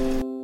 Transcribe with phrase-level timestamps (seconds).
[0.00, 0.39] And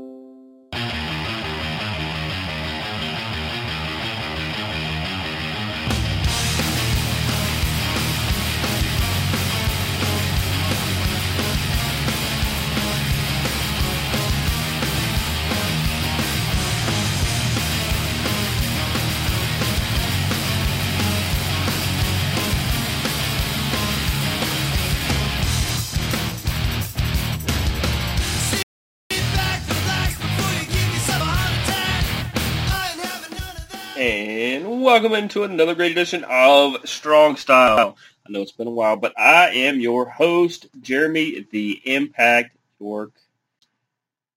[34.97, 37.99] welcome into another great edition of Strong Style.
[38.27, 43.13] I know it's been a while, but I am your host, Jeremy the Impact York.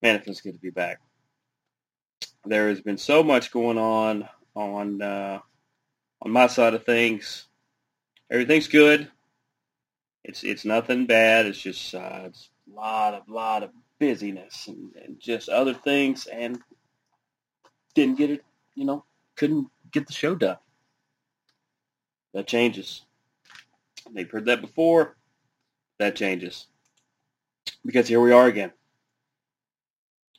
[0.02, 1.00] Man, it feels good to be back.
[2.44, 5.40] There has been so much going on on uh,
[6.22, 7.48] on my side of things.
[8.30, 9.10] Everything's good.
[10.26, 11.46] It's it's nothing bad.
[11.46, 16.26] It's just uh, it's a lot of lot of busyness and, and just other things,
[16.26, 16.60] and
[17.96, 18.44] didn't get it.
[18.76, 19.06] You know,
[19.38, 20.58] couldn't get the show done.
[22.34, 23.02] That changes.
[24.14, 25.16] They've heard that before.
[25.98, 26.68] That changes.
[27.86, 28.72] Because here we are again.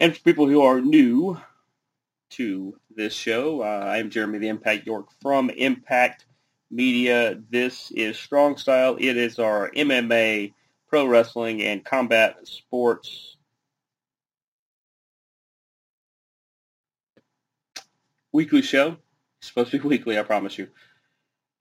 [0.00, 1.38] And for people who are new
[2.30, 6.26] to this show, uh, I am Jeremy the Impact York from Impact
[6.70, 7.38] Media.
[7.50, 8.96] This is Strong Style.
[8.98, 10.54] It is our MMA,
[10.88, 13.36] pro wrestling, and combat sports
[18.32, 18.96] weekly show.
[19.40, 20.68] It's supposed to be weekly, I promise you.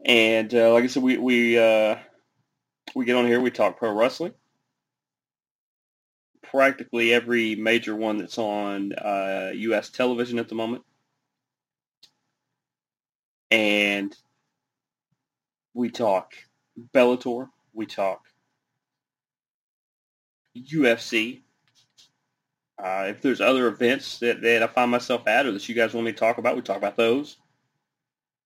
[0.05, 1.97] And uh, like I said, we we uh,
[2.95, 4.33] we get on here, we talk pro wrestling.
[6.41, 9.89] Practically every major one that's on uh, U.S.
[9.89, 10.83] television at the moment,
[13.51, 14.15] and
[15.73, 16.33] we talk
[16.93, 18.25] Bellator, we talk
[20.57, 21.41] UFC,
[22.81, 25.93] uh, if there's other events that, that I find myself at or that you guys
[25.93, 27.37] want me to talk about, we talk about those.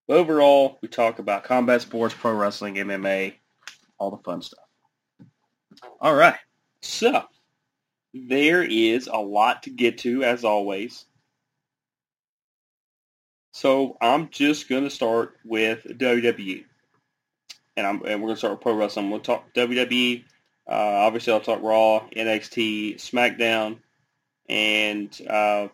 [0.08, 3.36] But overall, we talk about combat sports, pro wrestling, MMA,
[3.98, 4.66] all the fun stuff.
[6.02, 6.36] All right.
[6.82, 7.24] So,
[8.14, 11.06] there is a lot to get to, as always.
[13.54, 16.66] So, I'm just going to start with WWE.
[17.78, 19.10] And, I'm, and we're going to start with pro wrestling.
[19.10, 20.26] We'll talk WWE.
[20.68, 23.78] Uh, obviously, I'll talk Raw, NXT, SmackDown,
[24.48, 25.68] and uh,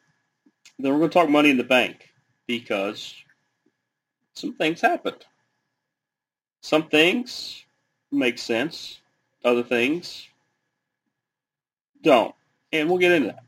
[0.77, 2.09] then we're going to talk Money in the Bank
[2.47, 3.13] because
[4.39, 5.25] some things happened.
[6.61, 7.65] Some things
[8.11, 8.99] make sense.
[9.43, 10.27] Other things
[12.01, 12.33] don't.
[12.71, 13.43] And we'll get into that.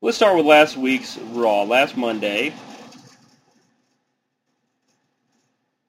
[0.00, 1.62] Let's start with last week's Raw.
[1.64, 2.52] Last Monday,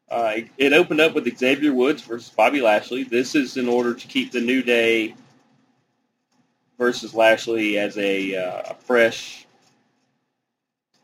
[0.09, 3.03] uh, it opened up with Xavier Woods versus Bobby Lashley.
[3.03, 5.15] This is in order to keep the New Day
[6.77, 9.45] versus Lashley as a, uh, a fresh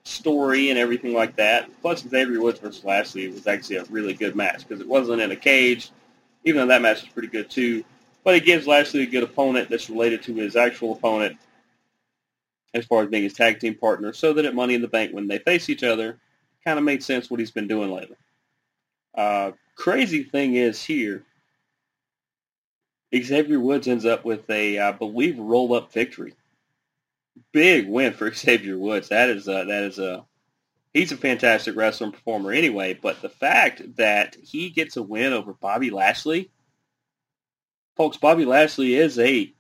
[0.06, 1.70] story and everything like that.
[1.82, 5.32] Plus, Xavier Woods versus Lashley was actually a really good match because it wasn't in
[5.32, 5.92] a cage,
[6.44, 7.84] even though that match was pretty good too.
[8.24, 11.38] But it gives Lashley a good opponent that's related to his actual opponent
[12.74, 15.14] as far as being his tag team partner, so that at Money in the Bank,
[15.14, 16.18] when they face each other,
[16.66, 18.18] kind of made sense what he's been doing lately.
[19.14, 21.24] Uh, crazy thing is here,
[23.16, 26.34] Xavier Woods ends up with a, I believe, roll-up victory.
[27.52, 29.10] Big win for Xavier Woods.
[29.10, 30.26] That is a, that is a
[30.94, 32.98] he's a fantastic wrestler and performer anyway.
[33.00, 36.50] But the fact that he gets a win over Bobby Lashley,
[37.96, 39.54] folks, Bobby Lashley is a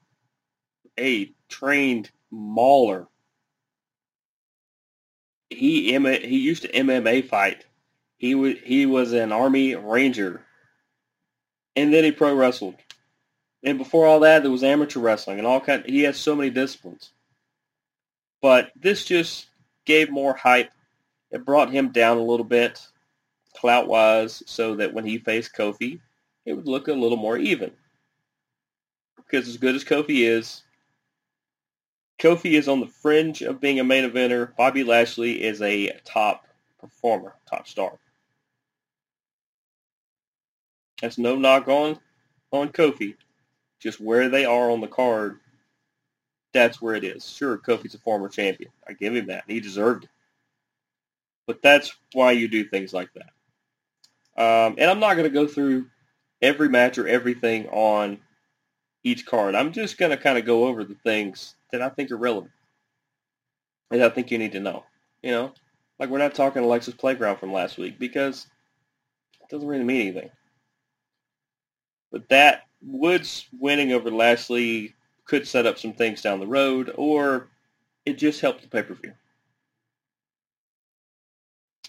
[1.00, 3.08] a trained mauler.
[5.50, 7.66] He he used to MMA fight.
[8.18, 10.42] He was he was an Army Ranger,
[11.76, 12.76] and then he pro wrestled.
[13.64, 15.84] And before all that, there was amateur wrestling and all kind.
[15.86, 17.12] He has so many disciplines.
[18.46, 19.48] But this just
[19.86, 20.70] gave more hype.
[21.32, 22.80] It brought him down a little bit,
[23.56, 26.00] clout-wise, so that when he faced Kofi,
[26.46, 27.72] it would look a little more even.
[29.16, 30.62] Because as good as Kofi is,
[32.20, 34.56] Kofi is on the fringe of being a main eventer.
[34.56, 36.46] Bobby Lashley is a top
[36.80, 37.98] performer, top star.
[41.02, 41.98] That's no knock on
[42.52, 43.16] on Kofi
[43.80, 45.40] just where they are on the card,
[46.56, 47.28] that's where it is.
[47.28, 48.72] Sure, Kofi's a former champion.
[48.88, 49.44] I give him that.
[49.48, 50.10] He deserved it.
[51.46, 53.30] But that's why you do things like that.
[54.42, 55.88] Um, and I'm not going to go through
[56.42, 58.20] every match or everything on
[59.04, 59.54] each card.
[59.54, 62.52] I'm just going to kind of go over the things that I think are relevant
[63.92, 64.84] and I think you need to know.
[65.22, 65.54] You know,
[66.00, 68.48] like we're not talking Alexa's Playground from last week because
[69.42, 70.30] it doesn't really mean anything.
[72.12, 77.48] But that Woods winning over Lashley could set up some things down the road, or
[78.06, 79.14] it just helps the pay-per-view.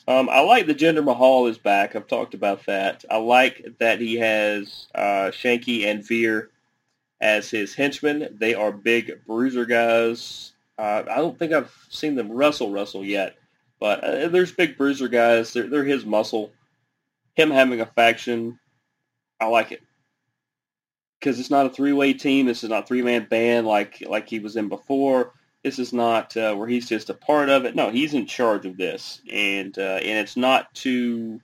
[0.09, 1.97] Um, I like that Jinder Mahal is back.
[1.97, 3.05] I've talked about that.
[3.11, 6.51] I like that he has uh, Shanky and Veer
[7.21, 8.37] as his henchmen.
[8.39, 10.53] They are big bruiser guys.
[10.79, 13.37] Uh, I don't think I've seen them wrestle wrestle yet,
[13.81, 15.53] but uh, there's big bruiser guys.
[15.53, 16.53] They're, they're his muscle.
[17.35, 18.59] Him having a faction,
[19.41, 19.83] I like it
[21.27, 22.47] because it's not a three-way team.
[22.47, 25.33] This is not three-man band like like he was in before.
[25.65, 27.75] This is not uh, where he's just a part of it.
[27.75, 31.41] No, he's in charge of this, and uh, and it's not to.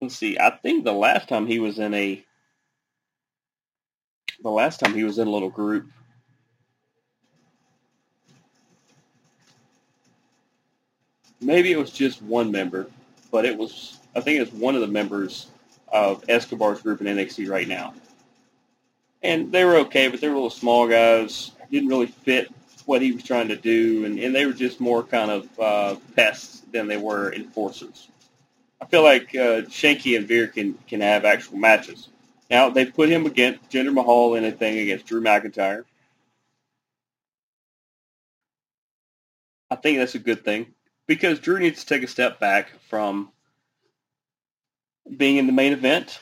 [0.00, 0.38] Let's see.
[0.38, 2.24] I think the last time he was in a.
[4.42, 5.90] The last time he was in a little group.
[11.42, 12.86] Maybe it was just one member,
[13.30, 13.98] but it was.
[14.16, 15.48] I think it was one of the members
[15.92, 17.94] of Escobar's group in NXT right now.
[19.22, 22.52] And they were okay, but they were little small guys didn't really fit
[22.86, 25.96] what he was trying to do, and, and they were just more kind of uh,
[26.16, 28.08] pests than they were enforcers.
[28.80, 32.08] I feel like uh, Shanky and Veer can, can have actual matches.
[32.50, 35.84] Now, they've put him against Jinder Mahal in a thing against Drew McIntyre.
[39.70, 40.68] I think that's a good thing
[41.06, 43.30] because Drew needs to take a step back from
[45.16, 46.20] being in the main event.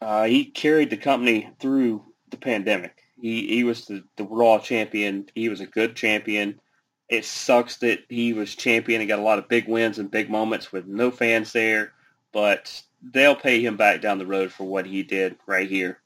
[0.00, 3.02] Uh, he carried the company through the pandemic.
[3.20, 5.26] He he was the, the Raw champion.
[5.34, 6.60] He was a good champion.
[7.08, 10.28] It sucks that he was champion and got a lot of big wins and big
[10.28, 11.92] moments with no fans there,
[12.32, 16.00] but they'll pay him back down the road for what he did right here.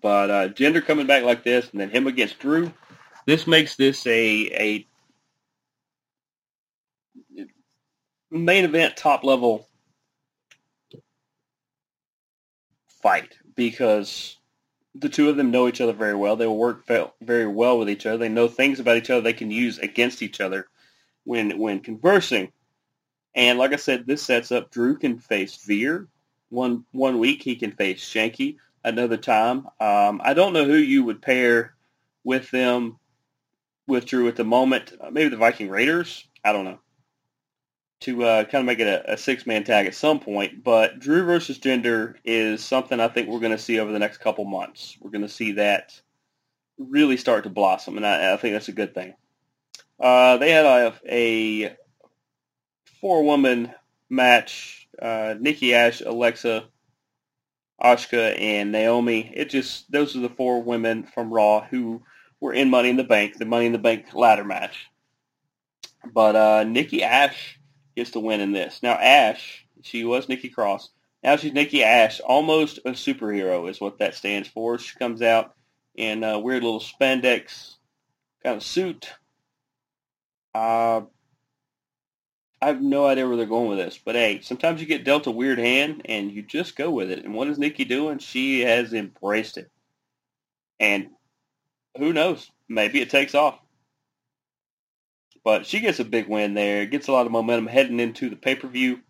[0.00, 2.72] But uh, Jinder coming back like this, and then him against Drew,
[3.26, 4.86] this makes this a
[7.30, 7.46] a
[8.30, 9.68] main event top level
[13.04, 14.38] fight because
[14.94, 16.36] the two of them know each other very well.
[16.36, 16.88] They will work
[17.20, 18.16] very well with each other.
[18.16, 20.68] They know things about each other they can use against each other
[21.24, 22.50] when when conversing.
[23.34, 26.08] And like I said, this sets up Drew can face Veer
[26.48, 27.42] one one week.
[27.42, 29.66] He can face Shanky another time.
[29.78, 31.74] Um, I don't know who you would pair
[32.24, 32.98] with them
[33.86, 34.94] with Drew at the moment.
[34.98, 36.26] Uh, maybe the Viking Raiders.
[36.42, 36.78] I don't know
[38.00, 40.62] to uh, kind of make it a, a six-man tag at some point.
[40.62, 44.18] But Drew versus Jinder is something I think we're going to see over the next
[44.18, 44.96] couple months.
[45.00, 46.00] We're going to see that
[46.78, 49.14] really start to blossom, and I, I think that's a good thing.
[49.98, 51.76] Uh, they had a, a
[53.00, 53.72] four-woman
[54.10, 56.64] match: uh, Nikki Ash, Alexa,
[57.82, 59.32] Asuka, and Naomi.
[59.34, 62.02] It just those are the four women from Raw who
[62.40, 64.90] were in Money in the Bank, the Money in the Bank ladder match.
[66.12, 67.58] But uh, Nikki Ash
[67.96, 68.82] gets the win in this.
[68.82, 70.90] Now Ash, she was Nikki Cross.
[71.22, 74.78] Now she's Nikki Ash, almost a superhero is what that stands for.
[74.78, 75.54] She comes out
[75.94, 77.76] in a weird little spandex
[78.42, 79.10] kind of suit.
[80.54, 81.02] Uh,
[82.60, 85.26] I have no idea where they're going with this, but hey, sometimes you get dealt
[85.26, 87.24] a weird hand and you just go with it.
[87.24, 88.18] And what is Nikki doing?
[88.18, 89.70] She has embraced it.
[90.80, 91.10] And
[91.98, 92.50] who knows?
[92.68, 93.58] Maybe it takes off.
[95.44, 96.86] But she gets a big win there.
[96.86, 99.00] Gets a lot of momentum heading into the pay-per-view.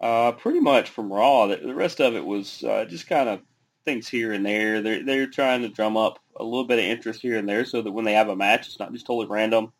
[0.00, 1.46] Uh, pretty much from Raw.
[1.46, 3.40] The, rest of it was uh, just kind of
[3.84, 4.82] things here and there.
[4.82, 7.80] They're they're trying to drum up a little bit of interest here and there, so
[7.80, 9.72] that when they have a match, it's not just totally random.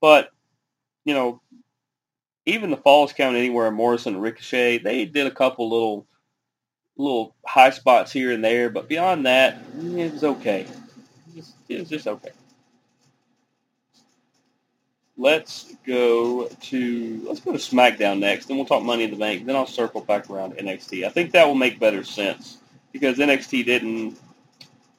[0.00, 0.30] But
[1.04, 1.40] you know,
[2.46, 6.06] even the Falls Count Anywhere, Morrison and Ricochet, they did a couple little
[6.96, 10.66] little high spots here and there, but beyond that, it was okay.
[11.68, 12.32] It was just okay
[15.18, 18.46] let's go to let's go to SmackDown next.
[18.46, 19.44] Then we'll talk Money in the Bank.
[19.44, 21.04] Then I'll circle back around NXT.
[21.04, 22.58] I think that will make better sense
[22.92, 24.18] because NXT didn't.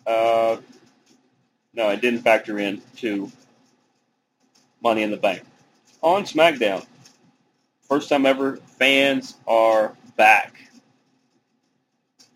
[0.06, 0.58] Uh,
[1.74, 3.32] no, it didn't factor in to
[4.84, 5.44] Money in the Bank.
[6.02, 6.86] On SmackDown,
[7.88, 10.56] first time ever, fans are back.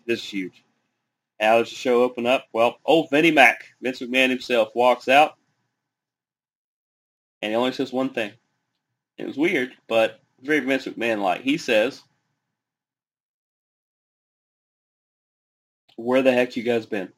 [0.06, 0.64] This is huge.
[1.40, 2.46] How does the show open up?
[2.52, 5.36] Well, old Vinnie Mac, Vince McMahon himself, walks out
[7.44, 8.32] and he only says one thing.
[9.18, 11.42] It was weird, but very Vince McMahon-like.
[11.42, 12.02] He says,
[15.96, 17.12] "Where the heck you guys been?"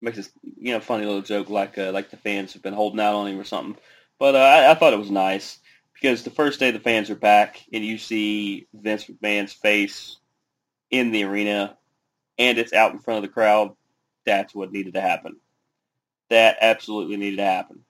[0.00, 2.98] Makes this you know funny little joke like uh, like the fans have been holding
[2.98, 3.76] out on him or something.
[4.18, 5.58] But uh, I, I thought it was nice
[5.92, 10.16] because the first day the fans are back and you see Vince McMahon's face
[10.90, 11.76] in the arena
[12.38, 13.76] and it's out in front of the crowd.
[14.24, 15.36] That's what needed to happen.
[16.30, 17.84] That absolutely needed to happen.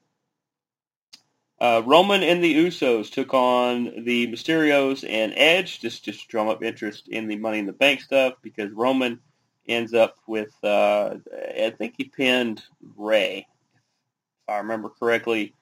[1.60, 6.48] Uh, Roman and the Usos took on the Mysterios and Edge just just to drum
[6.48, 9.20] up interest in the Money in the Bank stuff because Roman
[9.68, 12.62] ends up with, uh, I think he pinned
[12.96, 15.54] Ray, if I remember correctly.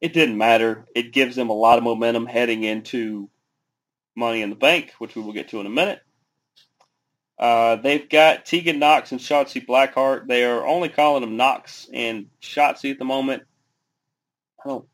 [0.00, 0.86] It didn't matter.
[0.94, 3.28] It gives them a lot of momentum heading into
[4.14, 6.00] Money in the Bank, which we will get to in a minute.
[7.38, 10.26] Uh, they've got Tegan Nox and Shotzi Blackheart.
[10.26, 13.44] They are only calling them Nox and Shotzi at the moment.
[14.64, 14.86] I don't,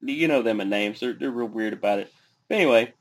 [0.00, 1.00] you know them in names.
[1.00, 2.12] They're, they're real weird about it.
[2.48, 2.92] But anyway,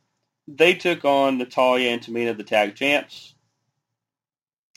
[0.48, 3.36] they took on Natalya and Tamina, the tag champs.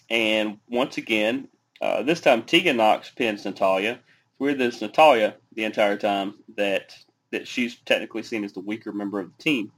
[0.08, 1.48] And once again,
[1.80, 3.92] uh, this time Tegan Nox pins Natalya.
[3.92, 6.94] It's weird that it's Natalya the entire time that
[7.30, 9.70] that she's technically seen as the weaker member of the team.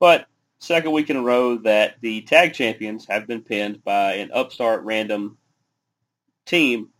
[0.00, 0.26] But
[0.58, 4.82] second week in a row that the tag champions have been pinned by an upstart
[4.82, 5.38] random
[6.44, 6.90] team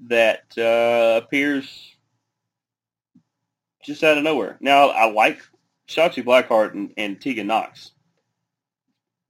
[0.00, 1.95] that uh, appears
[3.86, 4.58] just out of nowhere.
[4.60, 5.40] Now, I like
[5.88, 7.92] Shotzi Blackheart and, and Tegan Nox.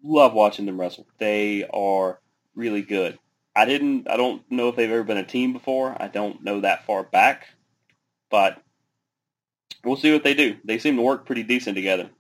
[0.03, 1.07] Love watching them wrestle.
[1.19, 2.21] They are
[2.55, 3.19] really good.
[3.55, 4.09] I didn't.
[4.09, 5.97] I don't know if they've ever been a team before.
[6.01, 7.47] I don't know that far back,
[8.31, 8.61] but
[9.85, 10.57] we'll see what they do.
[10.65, 12.11] They seem to work pretty decent together.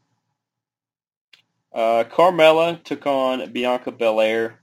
[1.73, 4.61] Uh, Carmella took on Bianca Belair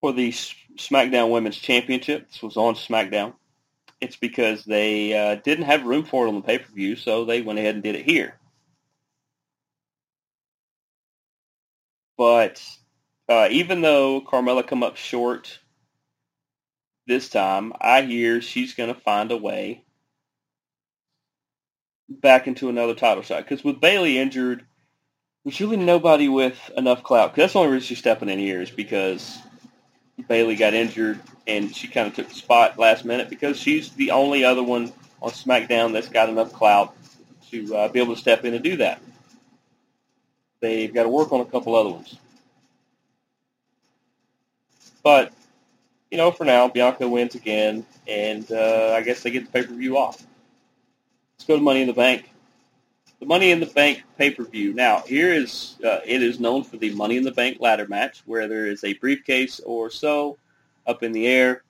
[0.00, 2.28] for the SmackDown Women's Championship.
[2.28, 3.34] This was on SmackDown.
[4.00, 7.58] It's because they uh, didn't have room for it on the pay-per-view, so they went
[7.58, 8.38] ahead and did it here.
[12.16, 12.62] But
[13.28, 15.58] uh, even though Carmella come up short
[17.06, 19.84] this time, I hear she's going to find a way
[22.08, 23.44] back into another title shot.
[23.44, 24.64] Because with Bayley injured,
[25.44, 27.30] there's really nobody with enough clout.
[27.30, 29.38] Cause that's the only reason she's stepping in here is because
[30.28, 34.10] Bayley got injured and she kind of took the spot last minute because she's the
[34.10, 36.94] only other one on SmackDown that's got enough clout
[37.50, 39.02] to uh, be able to step in and do that.
[40.60, 42.16] They've got to work on a couple other ones.
[45.02, 45.32] But,
[46.10, 49.96] you know, for now, Bianca wins again, and uh, I guess they get the pay-per-view
[49.96, 50.22] off.
[51.34, 52.30] Let's go to Money in the Bank.
[53.20, 54.72] The Money in the Bank pay-per-view.
[54.72, 58.22] Now, here is, uh, it is known for the Money in the Bank ladder match,
[58.24, 60.38] where there is a briefcase or so
[60.86, 61.62] up in the air.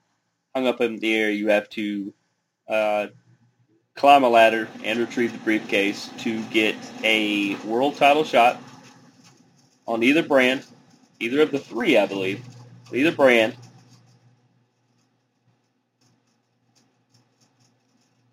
[0.54, 2.14] Hung up in the air, you have to
[2.68, 3.08] uh,
[3.96, 8.62] climb a ladder and retrieve the briefcase to get a world title shot
[9.88, 10.64] on either brand,
[11.18, 12.44] either of the three, I believe,
[12.92, 13.56] either brand.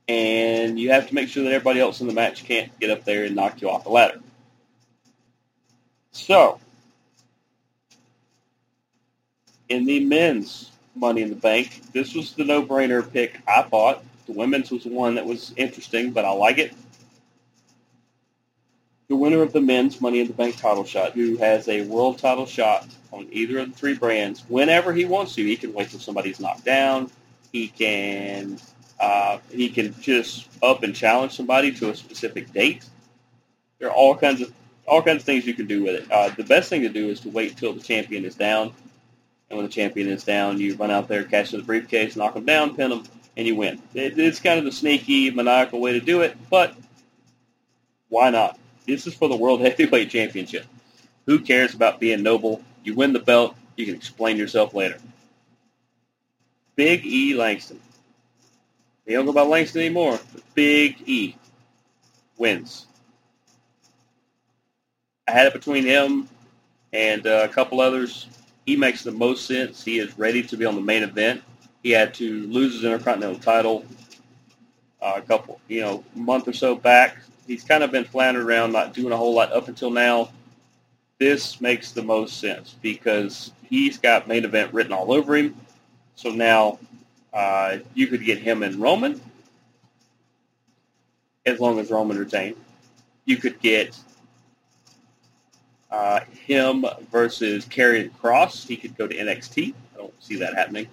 [0.07, 3.03] And you have to make sure that everybody else in the match can't get up
[3.03, 4.19] there and knock you off the ladder.
[6.11, 6.59] So,
[9.69, 14.03] in the men's Money in the Bank, this was the no-brainer pick I thought.
[14.25, 16.73] The women's was one that was interesting, but I like it
[19.07, 22.19] the winner of the men's Money in the Bank title shot, who has a world
[22.19, 25.43] title shot on either of the three brands whenever he wants to.
[25.43, 27.09] He can wait till somebody's knocked down.
[27.51, 28.59] He can
[28.99, 32.85] uh, he can just up and challenge somebody to a specific date.
[33.79, 34.51] There are all kinds of
[34.87, 36.11] all kinds of things you can do with it.
[36.11, 38.73] Uh, the best thing to do is to wait until the champion is down,
[39.49, 42.45] and when the champion is down, you run out there, catch the briefcase, knock them
[42.45, 43.03] down, pin them,
[43.35, 43.81] and you win.
[43.93, 46.73] It, it's kind of the sneaky, maniacal way to do it, but
[48.09, 48.57] why not?
[48.87, 50.65] This is for the World Heavyweight Championship.
[51.25, 52.63] Who cares about being noble?
[52.83, 53.55] You win the belt.
[53.75, 54.97] You can explain yourself later.
[56.75, 57.79] Big E Langston.
[59.07, 60.19] They don't go by Langston anymore.
[60.53, 61.35] Big E
[62.37, 62.85] wins.
[65.27, 66.29] I had it between him
[66.93, 68.27] and uh, a couple others.
[68.67, 69.83] He makes the most sense.
[69.83, 71.41] He is ready to be on the main event.
[71.81, 73.85] He had to lose his Intercontinental title
[75.01, 78.73] uh, a couple, you know, month or so back he's kind of been floundering around,
[78.73, 80.29] not doing a whole lot up until now.
[81.17, 85.55] This makes the most sense because he's got main event written all over him.
[86.15, 86.77] So now
[87.33, 89.21] uh, you could get him and Roman
[91.45, 92.55] as long as Roman retained.
[93.25, 93.97] You could get
[95.91, 98.67] uh, him versus Karrion Kross.
[98.67, 99.73] He could go to NXT.
[99.93, 100.87] I don't see that happening.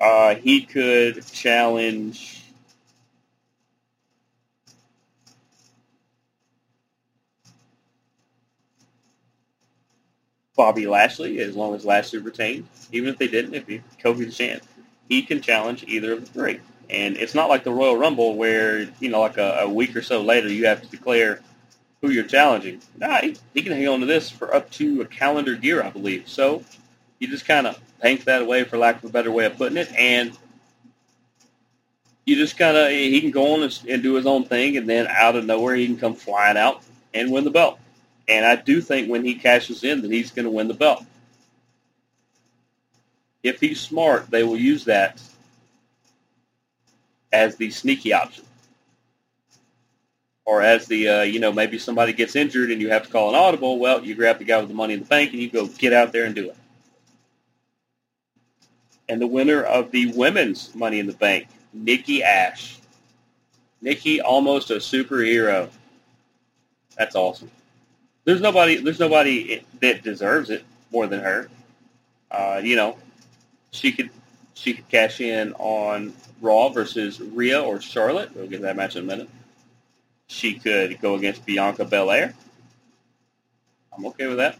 [0.00, 2.43] Uh, he could challenge
[10.56, 12.68] Bobby Lashley, as long as Lashley retained.
[12.92, 14.62] Even if they didn't, if he Kofi's champ,
[15.08, 16.60] he can challenge either of the three.
[16.90, 20.02] And it's not like the Royal Rumble where, you know, like a, a week or
[20.02, 21.40] so later you have to declare
[22.00, 22.82] who you're challenging.
[22.98, 25.90] Nah, he, he can hang on to this for up to a calendar year, I
[25.90, 26.28] believe.
[26.28, 26.62] So
[27.18, 29.78] you just kind of paint that away, for lack of a better way of putting
[29.78, 30.36] it, and
[32.26, 34.88] you just kind of, he can go on and, and do his own thing, and
[34.88, 36.82] then out of nowhere he can come flying out
[37.14, 37.78] and win the belt.
[38.28, 41.04] And I do think when he cashes in that he's going to win the belt.
[43.44, 45.22] if he's smart, they will use that
[47.32, 48.44] as the sneaky option.
[50.46, 53.28] Or as the, uh, you know, maybe somebody gets injured and you have to call
[53.28, 53.78] an audible.
[53.78, 55.92] Well, you grab the guy with the money in the bank and you go get
[55.92, 56.56] out there and do it.
[59.08, 62.78] And the winner of the women's Money in the Bank, Nikki Ash.
[63.82, 65.68] Nikki, almost a superhero.
[66.96, 67.50] That's awesome.
[68.24, 68.76] There's nobody.
[68.76, 71.48] There's nobody that deserves it more than her.
[72.30, 72.96] Uh, you know,
[73.70, 74.10] she could
[74.54, 78.34] she could cash in on Raw versus Rhea or Charlotte.
[78.34, 79.28] We'll get that match in a minute.
[80.26, 82.34] She could go against Bianca Belair.
[83.96, 84.56] I'm okay with that.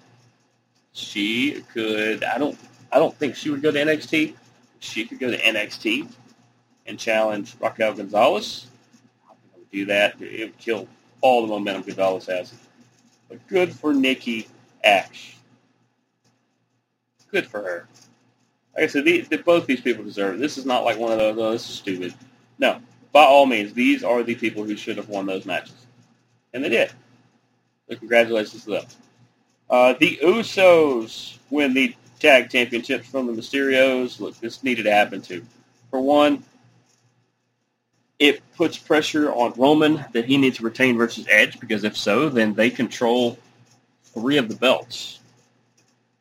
[0.92, 2.22] She could.
[2.22, 2.58] I don't.
[2.92, 4.34] I don't think she would go to NXT.
[4.78, 6.12] She could go to NXT
[6.86, 8.66] and challenge Raquel Gonzalez.
[9.28, 10.20] I think I would do that.
[10.20, 10.86] It would kill
[11.22, 12.52] all the momentum Gonzalez has.
[13.28, 14.48] But good for Nikki
[14.82, 15.36] Ash.
[17.30, 17.88] Good for her.
[18.74, 20.38] Like I said, the, the, both these people deserve it.
[20.38, 22.14] This is not like one of those, oh, this is stupid.
[22.58, 22.80] No.
[23.12, 25.86] By all means, these are the people who should have won those matches.
[26.52, 26.92] And they did.
[27.88, 28.84] So congratulations to them.
[29.68, 34.20] Uh, the Usos win the tag championships from the Mysterios.
[34.20, 35.44] Look, this needed to happen too.
[35.90, 36.44] For one,
[38.18, 42.28] it puts pressure on Roman that he needs to retain versus Edge because if so,
[42.28, 43.38] then they control
[44.04, 45.18] three of the belts.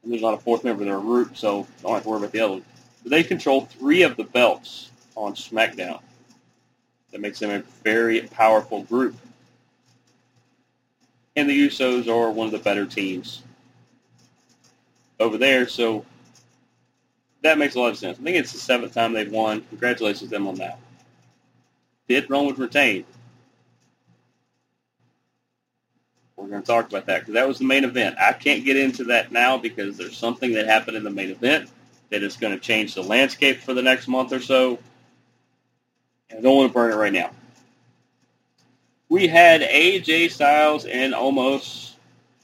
[0.03, 2.31] And there's not a fourth member in their group, so don't have to worry about
[2.31, 2.65] the other one.
[3.03, 6.01] But they control three of the belts on SmackDown.
[7.11, 9.15] That makes them a very powerful group.
[11.35, 13.43] And the Usos are one of the better teams
[15.19, 16.05] over there, so
[17.41, 18.19] that makes a lot of sense.
[18.19, 19.61] I think it's the seventh time they've won.
[19.69, 20.79] Congratulations to them on that.
[22.07, 23.05] Did Roman retain?
[26.35, 28.17] We're going to talk about that because that was the main event.
[28.19, 31.69] I can't get into that now because there's something that happened in the main event
[32.09, 34.77] that is going to change the landscape for the next month or so.
[36.29, 37.31] And I don't want to burn it right now.
[39.07, 41.95] We had AJ Styles and almost,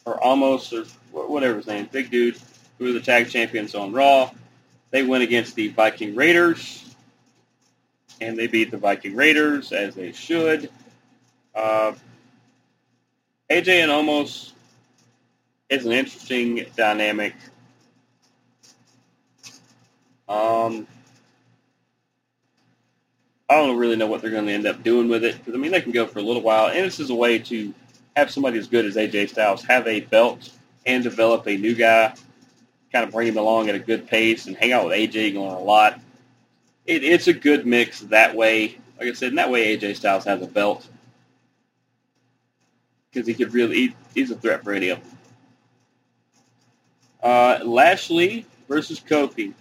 [0.06, 2.38] or almost, or whatever his name, big dude,
[2.78, 4.32] who were the tag champions on Raw.
[4.92, 6.89] They went against the Viking Raiders
[8.22, 10.70] and they beat the Viking Raiders as they should.
[11.56, 11.94] Uh,
[13.50, 14.52] AJ and Omos
[15.70, 17.34] is an interesting dynamic.
[20.28, 20.88] Um,
[23.50, 25.58] I don't really know what they're going to end up doing with it because I
[25.58, 27.74] mean they can go for a little while, and this is a way to
[28.16, 30.52] have somebody as good as AJ Styles have a belt
[30.86, 32.14] and develop a new guy,
[32.92, 35.52] kind of bring him along at a good pace and hang out with AJ going
[35.52, 36.00] a lot
[36.90, 38.78] it, it's a good mix that way.
[39.00, 40.88] Like I said, in that way, AJ Styles has a belt
[43.12, 45.18] because he could really he, he's a threat for any of them.
[47.22, 49.54] Uh, Lashley versus Kofi.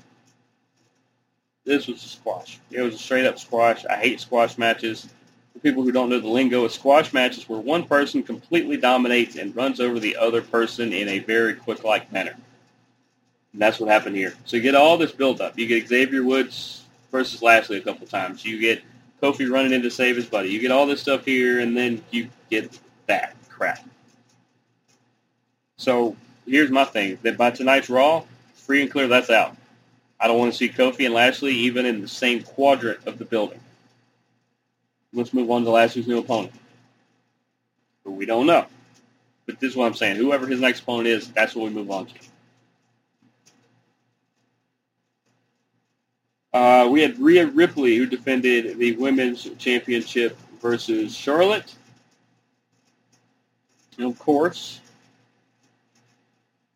[1.64, 2.60] This was a squash.
[2.70, 3.84] It was a straight up squash.
[3.84, 5.06] I hate squash matches.
[5.52, 8.78] For people who don't know the lingo, a squash match is where one person completely
[8.78, 12.36] dominates and runs over the other person in a very quick-like manner.
[13.52, 14.32] And that's what happened here.
[14.46, 15.58] So you get all this build-up.
[15.58, 18.44] You get Xavier Woods versus Lashley a couple times.
[18.44, 18.82] You get
[19.22, 20.50] Kofi running in to save his buddy.
[20.50, 23.84] You get all this stuff here, and then you get that crap.
[25.76, 26.16] So
[26.46, 29.56] here's my thing: that by tonight's Raw, free and clear, that's out.
[30.20, 33.24] I don't want to see Kofi and Lashley even in the same quadrant of the
[33.24, 33.60] building.
[35.12, 36.52] Let's move on to Lashley's new opponent.
[38.04, 38.66] But we don't know.
[39.46, 40.16] But this is what I'm saying.
[40.16, 42.14] Whoever his next opponent is, that's what we move on to.
[46.52, 51.74] Uh, we had Rhea Ripley, who defended the women's championship versus Charlotte.
[53.98, 54.80] And of course,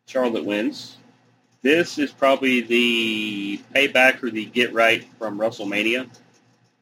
[0.05, 0.97] Charlotte wins.
[1.63, 6.09] This is probably the payback or the get right from WrestleMania,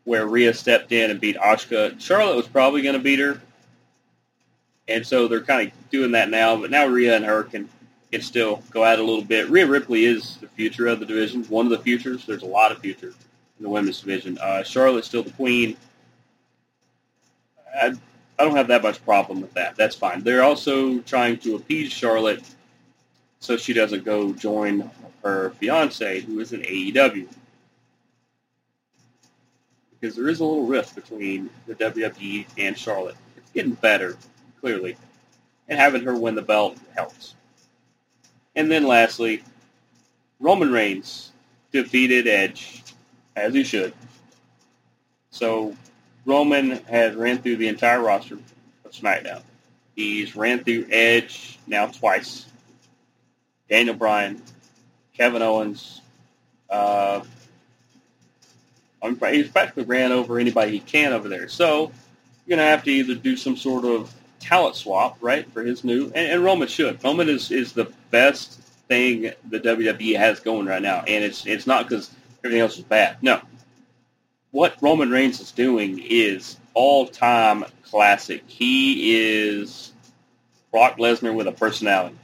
[0.04, 2.00] where Rhea stepped in and beat Asuka.
[2.02, 3.40] Charlotte was probably going to beat her,
[4.88, 6.56] and so they're kind of doing that now.
[6.58, 7.70] But now Rhea and her can
[8.12, 9.50] can still go out a little bit.
[9.50, 12.26] Rhea Ripley is the future of the division, one of the futures.
[12.26, 14.38] There's a lot of future in the women's division.
[14.40, 15.78] Uh, Charlotte's still the queen.
[17.74, 17.94] I,
[18.38, 19.76] I don't have that much problem with that.
[19.76, 20.24] That's fine.
[20.24, 22.44] They're also trying to appease Charlotte
[23.40, 24.90] so she doesn't go join
[25.24, 27.28] her fiance, who is in AEW.
[30.00, 33.16] Because there is a little rift between the WWE and Charlotte.
[33.38, 34.18] It's getting better,
[34.60, 34.98] clearly.
[35.70, 37.36] And having her win the belt helps.
[38.56, 39.44] And then lastly,
[40.40, 41.32] Roman Reigns
[41.72, 42.84] defeated Edge,
[43.36, 43.94] as he should.
[45.30, 45.76] So
[46.26, 48.36] Roman has ran through the entire roster
[48.86, 49.42] of SmackDown.
[49.96, 52.46] He's ran through Edge now twice.
[53.70, 54.42] Daniel Bryan,
[55.14, 56.02] Kevin Owens,
[56.70, 57.22] Uh,
[59.30, 61.48] he's practically ran over anybody he can over there.
[61.50, 61.92] So
[62.46, 65.84] you're going to have to either do some sort of talent swap, right, for his
[65.84, 67.04] new, and, and Roman should.
[67.04, 71.68] Roman is, is the best thing the WWE has going right now, and it's it's
[71.68, 72.12] not because
[72.44, 73.18] everything else is bad.
[73.22, 73.42] No,
[74.52, 78.44] what Roman Reigns is doing is all-time classic.
[78.48, 79.94] He is
[80.72, 82.18] Brock Lesnar with a personality.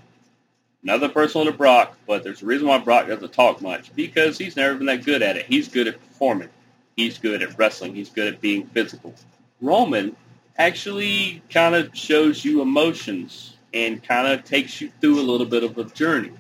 [0.84, 4.56] Another personal to Brock, but there's a reason why Brock doesn't talk much because he's
[4.56, 5.45] never been that good at it.
[5.45, 6.49] He's good at performing.
[6.95, 7.93] He's good at wrestling.
[7.93, 9.13] He's good at being physical.
[9.62, 10.15] Roman
[10.58, 15.63] actually kind of shows you emotions and kind of takes you through a little bit
[15.63, 16.32] of a journey.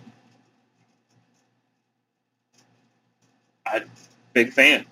[3.65, 3.83] I
[4.33, 4.85] big fan,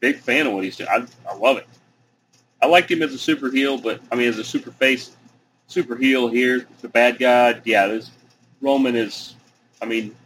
[0.00, 0.88] big fan of what he's doing.
[0.90, 1.66] I, I love it.
[2.60, 5.14] I liked him as a super heel, but I mean as a super face,
[5.66, 7.60] super heel here, the bad guy.
[7.64, 8.10] Yeah, this
[8.60, 9.34] Roman is.
[9.80, 10.16] I mean,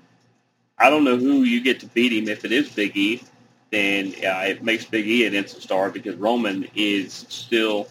[0.79, 3.22] I don't know who you get to beat him if it is Big E.
[3.70, 7.88] Then it makes Big E an instant star because Roman is still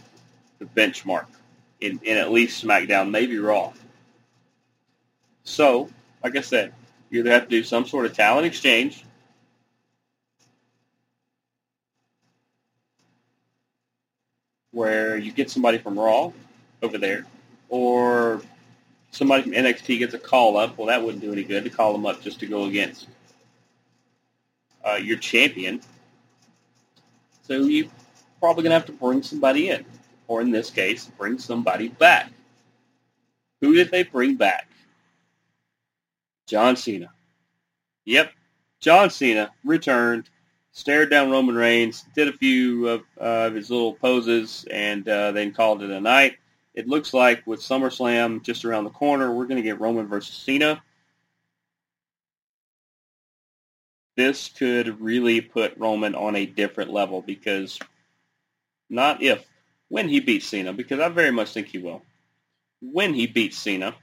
[0.60, 1.26] the benchmark
[1.82, 3.74] in, in at least SmackDown, maybe Raw.
[5.44, 5.90] So,
[6.24, 6.74] like I said,
[7.10, 9.04] you either have to do some sort of talent exchange
[14.72, 16.32] where you get somebody from Raw
[16.82, 17.26] over there,
[17.70, 18.42] or
[19.12, 20.78] somebody from NXT gets a call up.
[20.78, 23.08] Well, that wouldn't do any good to call them up just to go against
[24.86, 25.82] uh, your champion.
[27.44, 27.90] So you
[28.40, 29.86] probably going to have to bring somebody in,
[30.30, 32.32] or in this case, bring somebody back.
[33.60, 34.70] Who did they bring back?
[36.48, 37.12] John Cena.
[38.06, 38.32] Yep,
[38.80, 40.30] John Cena returned
[40.72, 45.52] stared down Roman Reigns, did a few of uh, his little poses, and uh, then
[45.52, 46.38] called it a night.
[46.74, 50.36] It looks like with SummerSlam just around the corner, we're going to get Roman versus
[50.36, 50.82] Cena.
[54.16, 57.80] This could really put Roman on a different level because
[58.90, 59.46] not if,
[59.90, 62.02] when he beats Cena, because I very much think he will.
[62.82, 63.96] When he beats Cena,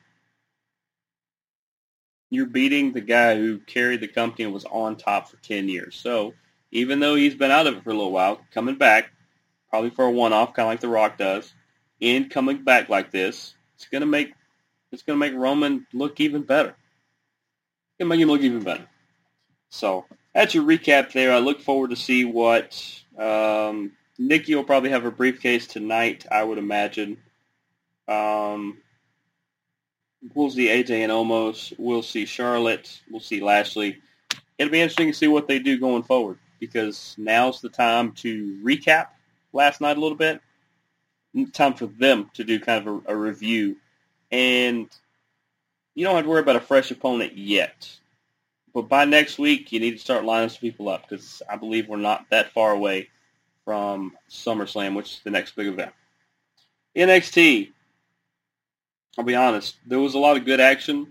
[2.29, 5.95] you're beating the guy who carried the company and was on top for 10 years.
[5.95, 6.35] So
[6.73, 9.11] even though he's been out of it for a little while, coming back,
[9.71, 11.55] probably for a one-off, kind of like The Rock does,
[12.03, 14.35] and coming back like this, it's gonna make
[14.93, 16.71] it's gonna make Roman look even better.
[16.71, 18.87] It's gonna make him look even better.
[19.71, 21.33] So that's your recap there.
[21.33, 26.27] I look forward to see what um, Nikki will probably have a briefcase tonight.
[26.31, 27.19] I would imagine.
[28.09, 28.79] Um,
[30.35, 31.75] we'll see AJ and Omos.
[31.79, 33.01] We'll see Charlotte.
[33.11, 33.99] We'll see Lashley.
[34.59, 38.59] It'll be interesting to see what they do going forward because now's the time to
[38.65, 39.09] recap
[39.53, 40.41] last night a little bit.
[41.53, 43.77] Time for them to do kind of a, a review.
[44.31, 44.89] And
[45.95, 47.91] you don't have to worry about a fresh opponent yet.
[48.73, 51.89] But by next week, you need to start lining some people up because I believe
[51.89, 53.09] we're not that far away
[53.67, 55.93] from SummerSlam, which is the next big event.
[56.97, 57.73] NXT,
[59.19, 61.09] I'll be honest, there was a lot of good action.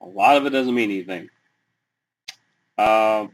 [0.00, 1.30] A lot of it doesn't mean anything.
[2.76, 3.28] Uh,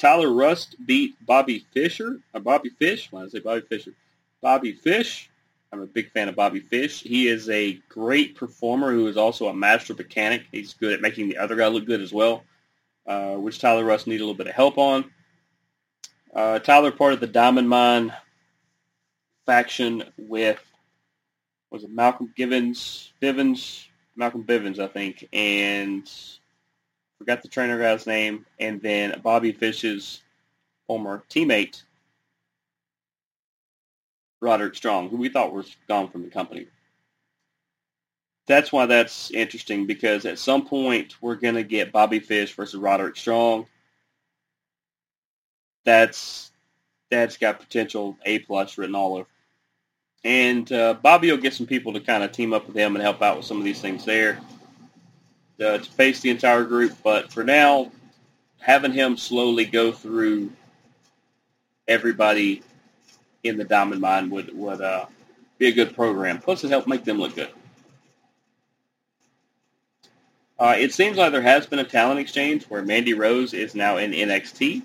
[0.00, 3.10] Tyler Rust beat Bobby Fisher, uh, Bobby Fish.
[3.10, 3.92] Did I say Bobby Fisher?
[4.42, 5.30] Bobby Fish.
[5.72, 7.00] I'm a big fan of Bobby Fish.
[7.00, 10.42] He is a great performer who is also a master mechanic.
[10.50, 12.42] He's good at making the other guy look good as well,
[13.06, 15.10] uh, which Tyler Rust needed a little bit of help on.
[16.34, 18.12] Uh, Tyler part of the Diamond Mine
[19.46, 20.60] faction with
[21.70, 26.10] was it Malcolm Givens, Bivens, Malcolm Bivens, I think, and
[27.18, 30.22] forgot the trainer guy's name, and then Bobby Fish's
[30.88, 31.82] former teammate,
[34.40, 36.66] Roderick Strong, who we thought was gone from the company.
[38.46, 42.78] That's why that's interesting because at some point we're going to get Bobby Fish versus
[42.78, 43.66] Roderick Strong.
[45.84, 46.50] That's
[47.10, 49.28] that's got potential A plus written all over.
[50.24, 53.02] And uh, Bobby will get some people to kind of team up with him and
[53.02, 54.40] help out with some of these things there
[55.60, 56.96] uh, to face the entire group.
[57.02, 57.92] But for now,
[58.58, 60.50] having him slowly go through
[61.86, 62.62] everybody
[63.42, 65.06] in the Diamond Mine would would uh,
[65.58, 66.40] be a good program.
[66.40, 67.50] Plus, it help make them look good.
[70.58, 73.98] Uh, it seems like there has been a talent exchange where Mandy Rose is now
[73.98, 74.82] in NXT.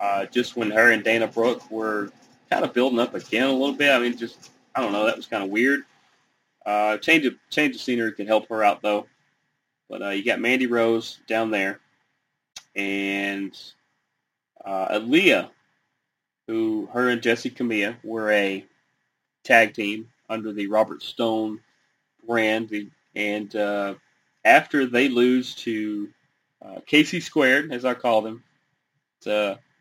[0.00, 2.10] Uh, just when her and Dana Brooke were
[2.50, 3.90] kind of building up again a little bit.
[3.92, 5.06] I mean, just I don't know.
[5.06, 5.82] That was kind of weird.
[6.64, 9.06] Uh, change of change of scenery can help her out though.
[9.88, 11.80] But uh, you got Mandy Rose down there,
[12.76, 13.58] and
[14.64, 15.48] uh, Aliyah,
[16.46, 18.64] who her and Jessi Kamea were a
[19.44, 21.60] tag team under the Robert Stone
[22.26, 23.94] brand, and uh,
[24.44, 26.10] after they lose to
[26.60, 28.42] uh, KC Squared, as I call them.
[29.18, 29.26] It's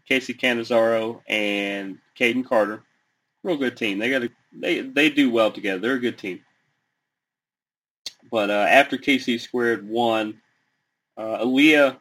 [0.10, 2.84] Kacy Catanzaro and Kayden Carter.
[3.44, 4.00] Real good team.
[4.00, 5.80] They got a, they they do well together.
[5.80, 6.42] They're a good team.
[8.30, 10.42] But uh, after KC Squared one,
[11.18, 11.98] uh, Aliyah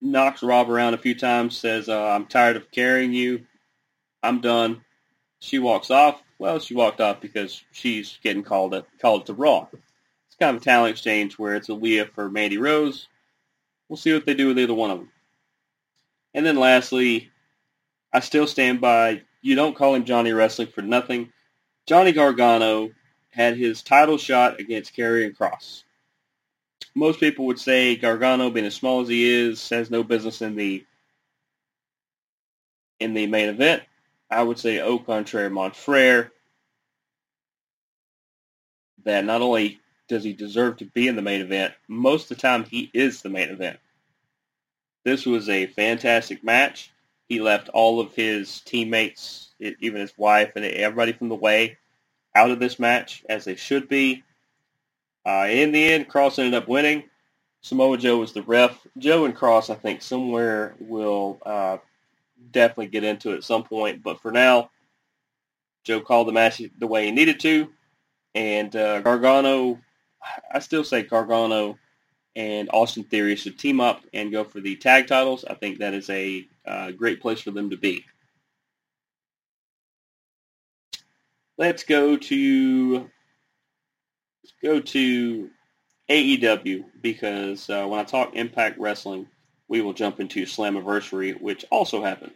[0.00, 3.46] knocks Rob around a few times, says, uh, I'm tired of carrying you.
[4.22, 4.82] I'm done.
[5.40, 6.22] She walks off.
[6.38, 9.66] Well, she walked off because she's getting called at, called to Raw.
[9.72, 13.08] It's kind of a talent exchange where it's Aliyah for Mandy Rose.
[13.88, 15.10] We'll see what they do with either one of them.
[16.34, 17.30] And then lastly,
[18.12, 21.32] I still stand by, you don't call him Johnny Wrestling for nothing.
[21.86, 22.90] Johnny Gargano
[23.30, 25.84] had his title shot against Karrion Kross.
[26.94, 30.56] Most people would say Gargano, being as small as he is, has no business in
[30.56, 30.84] the
[32.98, 33.82] in the main event.
[34.30, 36.30] I would say au contraire, Monfrere,
[39.04, 42.42] that not only does he deserve to be in the main event, most of the
[42.42, 43.78] time he is the main event.
[45.04, 46.92] This was a fantastic match.
[47.28, 51.78] He left all of his teammates, even his wife and everybody from the way,
[52.34, 54.24] out of this match, as they should be.
[55.24, 57.04] Uh, in the end, Kross ended up winning.
[57.62, 58.86] Samoa Joe was the ref.
[58.98, 61.76] Joe and Kross, I think, somewhere will uh,
[62.50, 64.02] definitely get into it at some point.
[64.02, 64.70] But for now,
[65.84, 67.68] Joe called the match the way he needed to.
[68.34, 69.80] And uh, Gargano,
[70.52, 71.78] I still say Gargano
[72.36, 75.44] and Austin Theory should team up and go for the tag titles.
[75.44, 78.04] I think that is a uh, great place for them to be.
[81.58, 83.10] Let's go to
[84.42, 85.50] let's go to
[86.08, 89.26] AEW because uh, when I talk Impact Wrestling,
[89.68, 92.32] we will jump into Slammiversary, which also happened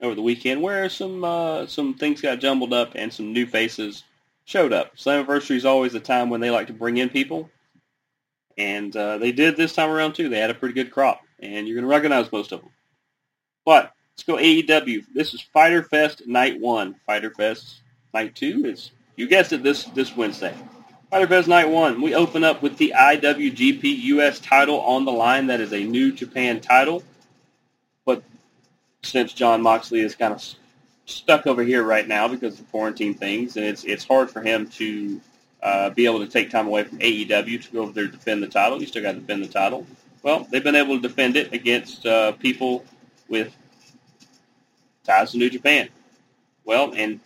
[0.00, 4.04] over the weekend, where some uh, some things got jumbled up and some new faces
[4.44, 4.96] showed up.
[4.96, 7.50] Slammiversary is always a time when they like to bring in people,
[8.58, 10.28] and uh, they did this time around too.
[10.28, 12.70] They had a pretty good crop, and you're going to recognize most of them.
[13.64, 15.04] But let's go AEW.
[15.14, 16.94] This is Fighter Fest Night One.
[17.06, 17.80] Fighter Fest
[18.14, 20.54] Night Two is you guessed it this this Wednesday.
[21.10, 22.00] Fighter Fest Night One.
[22.00, 25.46] We open up with the IWGP US title on the line.
[25.48, 27.02] That is a New Japan title,
[28.04, 28.22] but
[29.02, 30.42] since Jon Moxley is kind of
[31.06, 34.42] stuck over here right now because of the quarantine things, and it's it's hard for
[34.42, 35.20] him to
[35.62, 38.42] uh, be able to take time away from AEW to go over there to defend
[38.42, 38.80] the title.
[38.80, 39.86] You still got to defend the title.
[40.22, 42.84] Well, they've been able to defend it against uh, people
[43.28, 43.54] with
[45.04, 45.88] ties to New Japan.
[46.64, 47.20] Well, and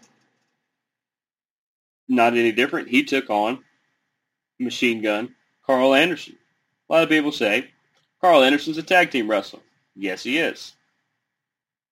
[2.09, 2.88] not any different.
[2.88, 3.64] He took on
[4.59, 6.37] Machine Gun Karl Anderson.
[6.88, 7.71] A lot of people say
[8.21, 9.61] Karl Anderson's a tag team wrestler.
[9.95, 10.75] Yes, he is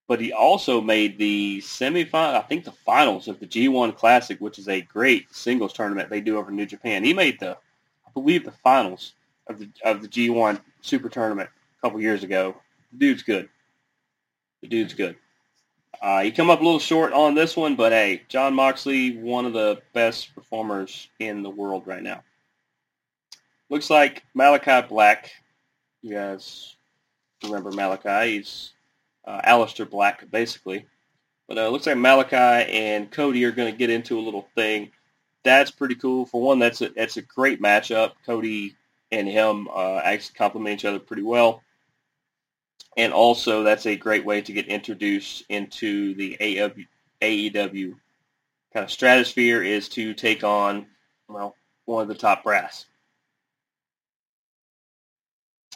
[0.09, 4.59] but he also made the semifinal, I think the finals of the G1 Classic, which
[4.59, 7.05] is a great singles tournament they do over in New Japan.
[7.05, 9.13] He made the, I believe, the finals
[9.47, 12.57] of the of the G1 Super Tournament a couple years ago.
[12.93, 13.51] The dude's good.
[14.63, 15.17] The dude's good.
[16.01, 19.45] Uh, he come up a little short on this one, but hey, Jon Moxley, one
[19.45, 22.23] of the best performers in the world right now.
[23.69, 25.33] Looks like Malakai Black.
[26.01, 26.77] You guys
[27.43, 28.29] remember Malakai?
[28.29, 28.73] He's
[29.29, 30.87] uh, Aleister Black, basically.
[31.47, 34.91] But uh, looks like Malakai and Cody are going to get into a little thing.
[35.45, 36.27] That's pretty cool.
[36.27, 38.13] For one, that's a, that's a great matchup.
[38.27, 38.75] Cody
[39.13, 41.63] and him uh, actually complement each other pretty well.
[42.97, 46.87] And also, that's a great way to get introduced into the AEW,
[47.23, 47.95] AEW
[48.73, 50.87] kind of stratosphere is to take on,
[51.29, 52.87] well, one of the top brass.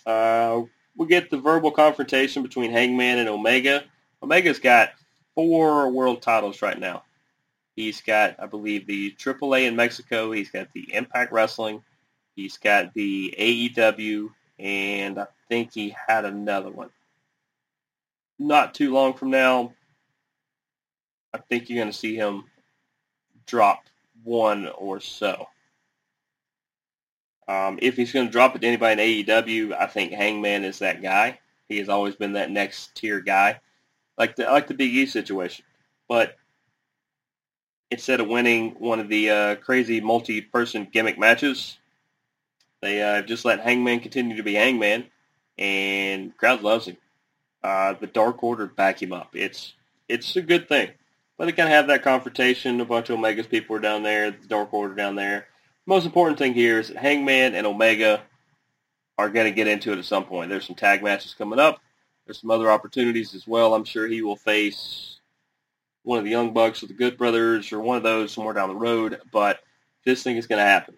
[0.04, 0.62] Uh,
[0.96, 3.84] we get the verbal confrontation between Hangman and Omega.
[4.22, 4.90] Omega's got
[5.34, 7.02] four world titles right now.
[7.74, 10.30] He's got, I believe, the AAA in Mexico.
[10.32, 11.82] He's got the Impact Wrestling.
[12.36, 16.90] He's got the AEW, and I think he had another one.
[18.38, 19.72] Not too long from now,
[21.32, 22.44] I think you're going to see him
[23.46, 23.84] drop
[24.22, 25.46] one or so.
[27.48, 30.78] Um, if he's going to drop it to anybody in AEW, I think Hangman is
[30.78, 31.40] that guy.
[31.68, 33.60] He has always been that next tier guy,
[34.18, 35.64] like the like the Big E situation.
[36.08, 36.36] But
[37.90, 41.78] instead of winning one of the uh, crazy multi-person gimmick matches,
[42.80, 45.06] they uh, just let Hangman continue to be Hangman,
[45.58, 46.96] and crowd loves him.
[47.62, 49.30] Uh, the Dark Order back him up.
[49.34, 49.74] It's
[50.08, 50.90] it's a good thing.
[51.38, 52.80] But they kind of have that confrontation.
[52.80, 55.46] A bunch of Omega's people are down there, the Dark Order down there
[55.86, 58.22] most important thing here is that Hangman and Omega
[59.18, 60.48] are going to get into it at some point.
[60.48, 61.80] There's some tag matches coming up.
[62.24, 63.74] There's some other opportunities as well.
[63.74, 65.18] I'm sure he will face
[66.02, 68.68] one of the Young Bucks or the Good Brothers or one of those somewhere down
[68.68, 69.20] the road.
[69.32, 69.60] But
[70.04, 70.96] this thing is going to happen.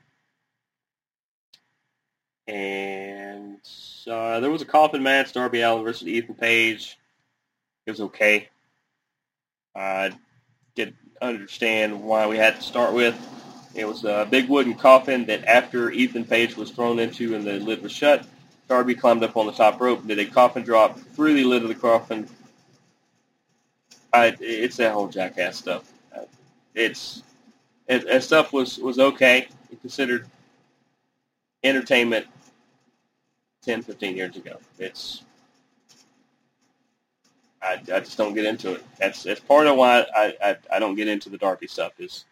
[2.47, 3.61] And
[4.07, 6.99] uh, there was a coffin match, Darby Allin versus Ethan Page.
[7.87, 8.49] It was okay.
[9.75, 10.13] I
[10.75, 13.17] didn't understand why we had to start with.
[13.75, 17.55] It was a big wooden coffin that after Ethan Page was thrown into and the
[17.55, 18.27] lid was shut,
[18.69, 21.63] Darby climbed up on the top rope and did a coffin drop through the lid
[21.63, 22.29] of the coffin.
[24.13, 25.93] I, it's that whole jackass stuff.
[26.75, 27.23] It's
[27.89, 29.49] it, it stuff was was okay.
[29.81, 30.27] considered
[31.65, 32.27] entertainment
[33.63, 34.59] 10, 15 years ago.
[34.79, 35.23] It's
[37.63, 38.85] I, I just don't get into it.
[38.99, 42.25] That's that's part of why I, I, I don't get into the Darby stuff is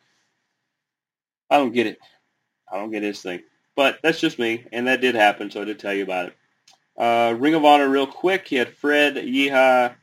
[1.52, 1.98] I don't get it.
[2.72, 3.42] I don't get this thing.
[3.76, 6.36] But that's just me, and that did happen, so I did tell you about it.
[6.96, 8.48] Uh, Ring of Honor real quick.
[8.48, 9.94] He had Fred Yehi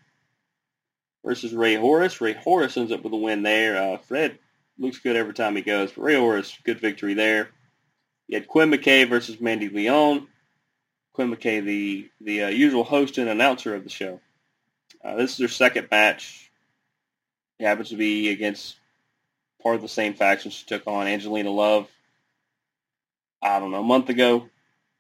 [1.26, 2.22] versus Rey Horus.
[2.22, 3.78] Rey Horus ends up with a win there.
[3.78, 4.38] Uh, Fred
[4.78, 7.50] looks good every time he goes, but Rey Horus, good victory there.
[8.28, 10.28] He had Quinn McKay versus Mandy Leon.
[11.14, 14.22] Quinn McKay, the the uh, usual host and announcer of the show.
[15.04, 16.52] Uh, this is their second match.
[17.58, 18.79] It happens to be against
[19.62, 21.88] part of the same faction she took on, Angelina Love.
[23.41, 24.50] I don't know, a month ago.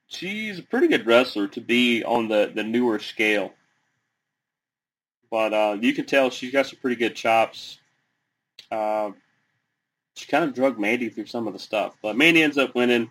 [0.07, 3.53] She's a pretty good wrestler to be on the, the newer scale.
[5.29, 7.79] But uh, you can tell she's got some pretty good chops.
[8.71, 9.11] Uh,
[10.15, 11.95] she kind of drug Mandy through some of the stuff.
[12.01, 13.09] But Mandy ends up winning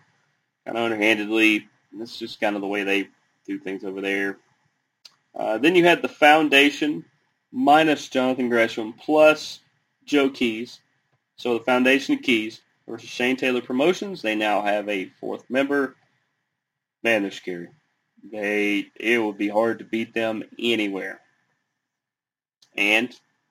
[0.64, 1.68] kind of underhandedly.
[1.92, 3.08] That's just kind of the way they
[3.46, 4.38] do things over there.
[5.34, 7.04] Uh, then you had the Foundation
[7.52, 9.60] minus Jonathan Gresham plus
[10.04, 10.80] Joe Keys.
[11.38, 14.22] So the Foundation of Keys versus Shane Taylor Promotions.
[14.22, 15.94] They now have a fourth member.
[17.02, 17.68] Man, they're scary.
[18.30, 21.20] They it would be hard to beat them anywhere.
[22.76, 23.08] And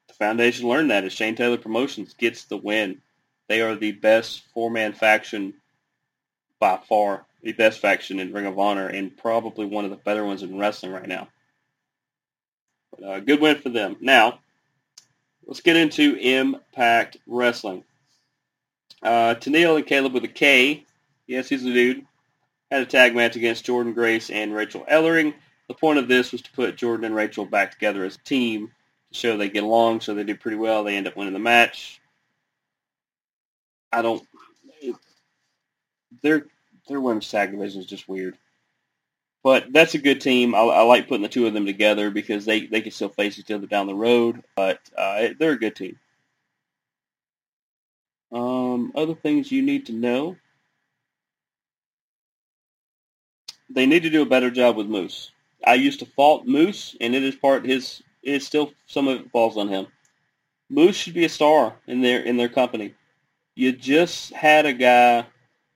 [0.08, 3.02] the Foundation learned that as Shane Taylor Promotions gets the win.
[3.48, 5.54] They are the best four-man faction
[6.60, 10.26] by far the best faction in Ring of Honor and probably one of the better
[10.26, 11.30] ones in wrestling right now.
[12.92, 13.96] But, uh, good win for them.
[14.02, 14.40] Now,
[15.48, 17.84] let's get into Impact Wrestling.
[19.02, 20.86] Uh, Tenille and Kaleb with a K.
[21.26, 22.06] Yes, he's a dude.
[22.70, 25.34] Had a tag match against Jordan Grace and Rachel Ellering.
[25.68, 28.72] The point of this was to put Jordan and Rachel back together as a team
[29.12, 30.02] to show they get along.
[30.02, 30.84] So they do pretty well.
[30.84, 32.02] They end up winning the match.
[33.92, 34.22] I don't.
[36.22, 36.46] they're
[36.88, 38.38] their women's tag division is just weird.
[39.48, 40.54] But that's a good team.
[40.54, 43.40] I, I, like putting the two of them together because they, they can still face
[43.40, 44.44] each other down the road.
[44.58, 45.98] But uh, they're a good team.
[48.30, 50.36] Um, other things you need to know.
[53.70, 55.32] They need to do a better job with Moose.
[55.66, 58.04] I used to fault Moose, and it is part his.
[58.24, 59.88] It is still some of it falls on him.
[60.70, 62.96] Moose should be a star in their in their company.
[63.56, 65.26] You just had a guy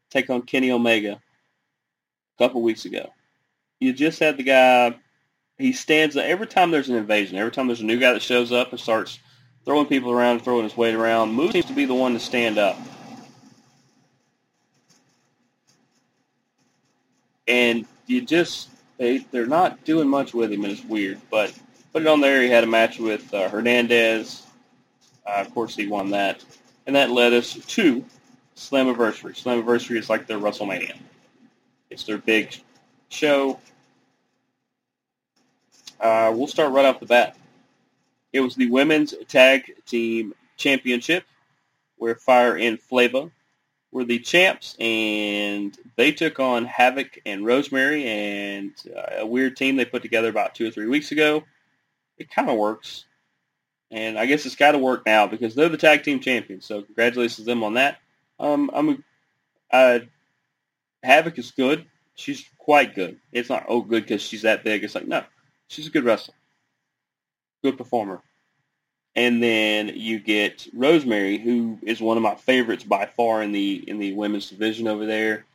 [0.10, 3.14] take on Kenny Omega a couple weeks ago.
[3.82, 4.96] You just had the guy.
[5.58, 7.38] He stands up every time there's an invasion.
[7.38, 9.20] Every time there's a new guy that shows up and starts
[9.66, 11.34] throwing people around, throwing his weight around.
[11.34, 12.78] Moose seems to be the one to stand up.
[17.48, 21.20] And you just they they're not doing much with him, and it's weird.
[21.32, 21.52] But
[21.92, 22.42] put it on there.
[22.42, 24.44] He had a match with uh, Hernandez.
[25.26, 26.46] Uh, of course, he won that,
[26.86, 28.06] and that led us to
[28.56, 29.34] Slammiversary.
[29.36, 30.96] Slammiversary is like their WrestleMania.
[31.90, 32.56] It's their big
[33.10, 33.60] show.
[36.02, 37.38] Uh, we'll start right off the bat.
[38.34, 41.26] It was the women's tag team championship,
[41.98, 43.30] where Fire and Flava
[43.92, 49.76] were the champs, and they took on Havok and Rosemary, and uh, a weird team
[49.76, 51.44] they put together about two or three weeks ago.
[52.18, 53.06] It kind of works,
[53.92, 56.66] and I guess it's got to work now because they're the tag team champions.
[56.66, 57.98] So congratulations to them on that.
[58.40, 59.04] Um, I'm
[59.72, 60.00] uh,
[61.06, 61.86] Havok is good.
[62.16, 63.20] She's quite good.
[63.32, 64.84] It's not oh good because she's that big.
[64.84, 65.24] It's like no,
[65.72, 66.36] she's a good wrestler,
[67.64, 68.22] good performer.
[69.16, 73.84] And then you get Rosemary, who is one of my favorites by far in the
[73.88, 75.46] in the women's division over there.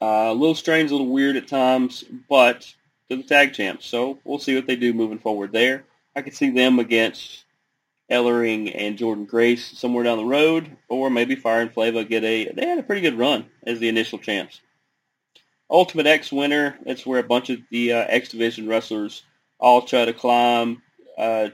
[0.00, 2.72] Uh, a little strange, a little weird at times, but
[3.08, 5.84] they're the tag champs, so we'll see what they do moving forward there.
[6.14, 7.44] I could see them against
[8.10, 12.52] Ellering and Jordan Grace somewhere down the road, or maybe Fire and Flava get a.
[12.52, 14.60] They had a pretty good run as the initial champs.
[15.70, 16.78] Ultimate X winner.
[16.84, 19.22] That's where a bunch of the uh, X Division wrestlers
[19.58, 20.82] all try to climb.
[21.18, 21.48] Uh,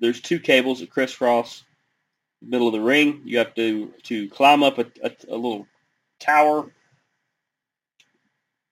[0.00, 1.64] there's two cables that crisscross
[2.42, 3.22] the middle of the ring.
[3.24, 5.66] You have to to climb up a, a, a little
[6.20, 6.70] tower,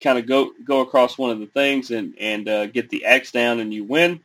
[0.02, 3.32] kind of go go across one of the things and and uh, get the X
[3.32, 4.20] down, and you win,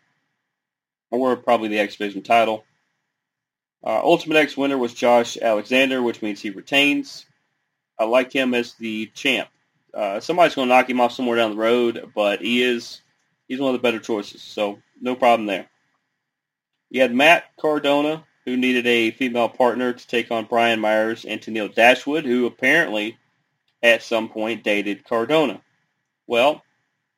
[1.11, 2.63] or probably the X Division title.
[3.83, 7.25] Uh, Ultimate X winner was Josh Alexander, which means he retains.
[7.99, 9.49] I like him as the champ.
[9.97, 13.01] Uh, somebody's going to knock him off somewhere down the road, but he is
[13.47, 15.67] he's one of the better choices, so no problem there.
[16.91, 21.41] You had Matt Cardona, who needed a female partner to take on Brian Myers and
[21.41, 23.17] Tenille Dashwood, who apparently
[23.81, 25.61] at some point dated Cardona.
[26.27, 26.63] Well,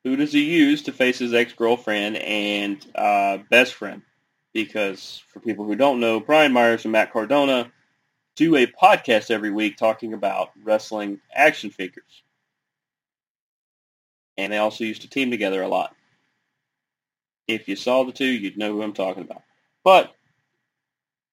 [0.02, 4.00] who does he use to face his ex-girlfriend and uh, best friend?
[4.54, 7.70] Because for people who don't know, Brian Myers and Matt Cardona
[8.36, 12.22] do a podcast every week talking about wrestling action figures.
[14.38, 15.94] And they also used to team together a lot.
[17.46, 19.42] If you saw the two, you'd know who I'm talking about.
[19.84, 20.14] But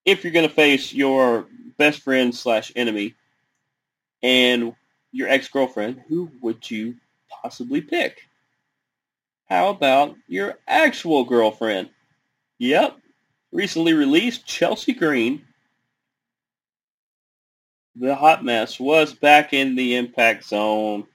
[0.04, 3.14] if you're going to face your best friend slash enemy
[4.24, 4.74] and
[5.12, 6.96] your ex-girlfriend, who would you
[7.30, 8.22] possibly pick?
[9.46, 11.90] How about your actual girlfriend?
[12.58, 12.98] Yep.
[13.52, 15.46] Recently released, Chelsea Green,
[17.96, 21.06] the hot mess, was back in the impact zone.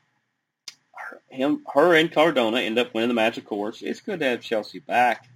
[1.32, 3.82] Her, him, her and Cardona end up winning the match, of course.
[3.82, 5.28] It's good to have Chelsea back.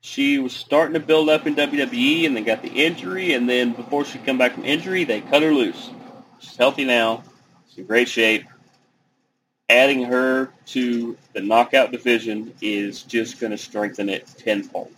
[0.00, 3.72] She was starting to build up in WWE and then got the injury, and then
[3.72, 5.90] before she come back from injury, they cut her loose.
[6.38, 7.22] She's healthy now.
[7.68, 8.44] She's in great shape
[9.70, 14.92] adding her to the knockout division is just going to strengthen it tenfold.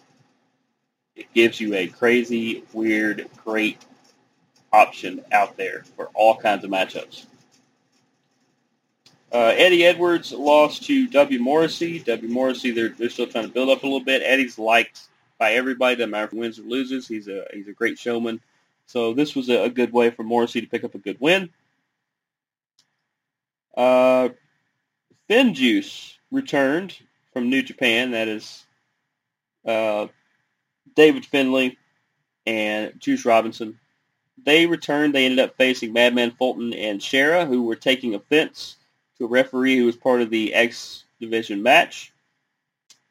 [1.14, 3.84] It gives you a crazy, weird, great
[4.72, 7.26] option out there for all kinds of matchups.
[9.32, 11.40] Uh, Eddie Edwards lost to W.
[11.40, 12.00] Morrissey.
[12.00, 12.28] W.
[12.28, 14.22] Morrissey, they're, they're still trying to build up a little bit.
[14.22, 15.00] Eddie's liked
[15.38, 17.08] by everybody, doesn't matter if he wins or loses.
[17.08, 18.40] He's a he's a great showman.
[18.86, 21.48] So this was a, a good way for Morrissey to pick up a good win.
[23.74, 24.28] Uh,
[25.30, 26.98] FinJuice returned
[27.32, 28.10] from New Japan.
[28.10, 28.66] That is
[29.64, 30.08] uh,
[30.94, 31.78] David Finlay
[32.46, 33.78] and Juice Robinson.
[34.44, 35.14] They returned.
[35.14, 38.76] They ended up facing Madman Fulton and Shara, who were taking offense
[39.22, 42.12] a referee who was part of the X Division match.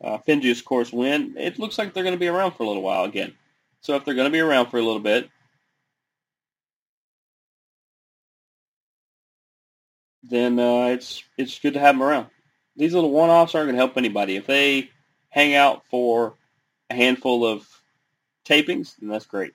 [0.04, 1.36] Uh, of course, win.
[1.38, 3.34] It looks like they're going to be around for a little while again.
[3.82, 5.30] So if they're going to be around for a little bit,
[10.24, 12.28] then uh, it's it's good to have them around.
[12.76, 14.36] These little one-offs aren't going to help anybody.
[14.38, 14.90] If they
[15.30, 16.36] hang out for
[16.90, 17.68] a handful of
[18.46, 19.54] tapings, then that's great.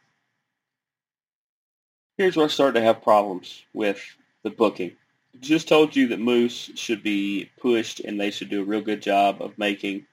[2.18, 4.00] Here's where I start to have problems with
[4.42, 4.96] the booking.
[5.41, 9.03] Just told you that Moose should be pushed and they should do a real good
[9.03, 10.07] job of making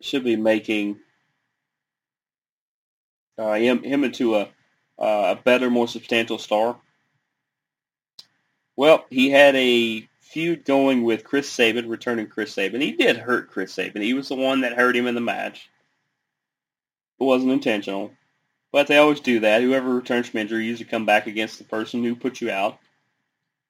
[0.00, 0.98] should be making
[3.38, 4.48] uh, him him into a
[4.98, 6.78] uh, a better, more substantial star.
[8.76, 12.80] Well, he had a feud going with Chris Sabin, returning Chris Sabin.
[12.80, 14.02] He did hurt Chris Sabin.
[14.02, 15.68] He was the one that hurt him in the match.
[17.20, 18.12] It wasn't intentional.
[18.72, 19.62] But they always do that.
[19.62, 22.78] Whoever returns from injury usually come back against the person who put you out.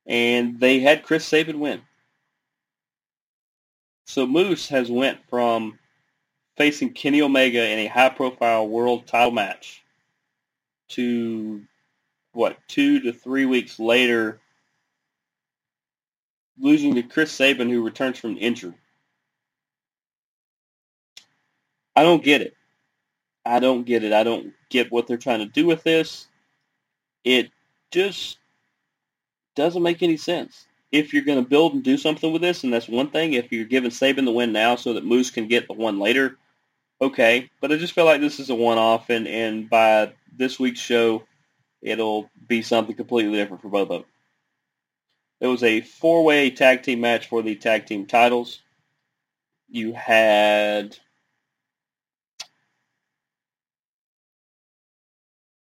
[0.07, 1.83] And they had Chris Sabin win.
[4.07, 5.79] So Moose has went from
[6.57, 9.83] facing Kenny Omega in a high-profile world title match
[10.91, 11.63] to,
[12.33, 14.41] what, two to three weeks later,
[16.59, 18.75] losing to Chris Sabin, who returns from injury.
[21.97, 22.55] I don't get it.
[23.45, 24.13] I don't get it.
[24.13, 26.29] I don't get what they're trying to do with this.
[27.25, 27.51] It
[27.91, 28.39] just
[29.55, 32.73] doesn't make any sense if you're going to build and do something with this, and
[32.73, 33.33] that's one thing.
[33.33, 36.37] If you're giving Sabin the win now so that Moose can get the one later,
[37.01, 37.51] okay.
[37.61, 41.25] But I just feel like this is a one-off, and, and by this week's show,
[41.81, 44.05] it'll be something completely different for both of them.
[45.41, 48.61] It was a four-way tag team match for the tag team titles.
[49.69, 50.97] You had...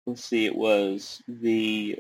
[0.06, 2.00] Let's see, it was the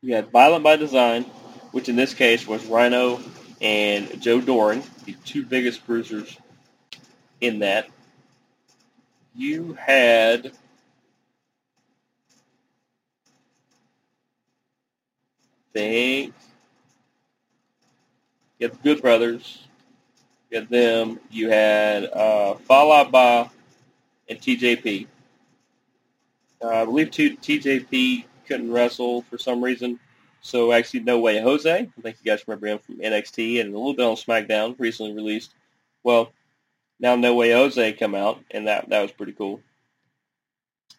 [0.00, 1.24] you had Violent by Design,
[1.72, 3.20] which in this case was Rhino
[3.60, 6.38] and Joe Doering, the two biggest bruisers
[7.40, 7.88] in that.
[9.34, 10.52] You had
[15.74, 16.32] think
[18.58, 19.66] you had the Good Brothers.
[20.50, 21.18] You had them.
[21.30, 23.50] You had uh, Fallah Bahh
[24.28, 25.06] and TJP.
[26.62, 29.98] Uh, I believe two, TJP couldn't wrestle for some reason.
[30.40, 31.70] So actually, No Way Jose.
[31.70, 35.14] I think you guys remember him from NXT and a little bit on SmackDown, recently
[35.14, 35.54] released.
[36.02, 36.32] Well,
[37.00, 39.60] now No Way Jose come out, and that that was pretty cool.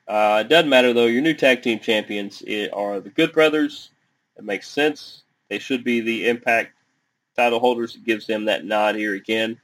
[0.07, 1.05] Uh, it doesn't matter though.
[1.05, 3.91] Your new tag team champions are the Good Brothers.
[4.37, 5.23] It makes sense.
[5.49, 6.73] They should be the Impact
[7.35, 7.95] title holders.
[7.95, 9.59] It gives them that nod here again.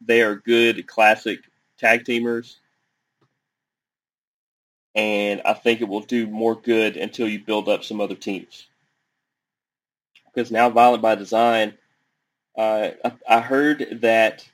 [0.00, 1.40] They are good, classic
[1.78, 2.56] tag teamers.
[4.94, 8.66] And I think it will do more good until you build up some other teams.
[10.26, 11.74] Because now Violent by Design,
[12.56, 14.46] uh, I, I, heard that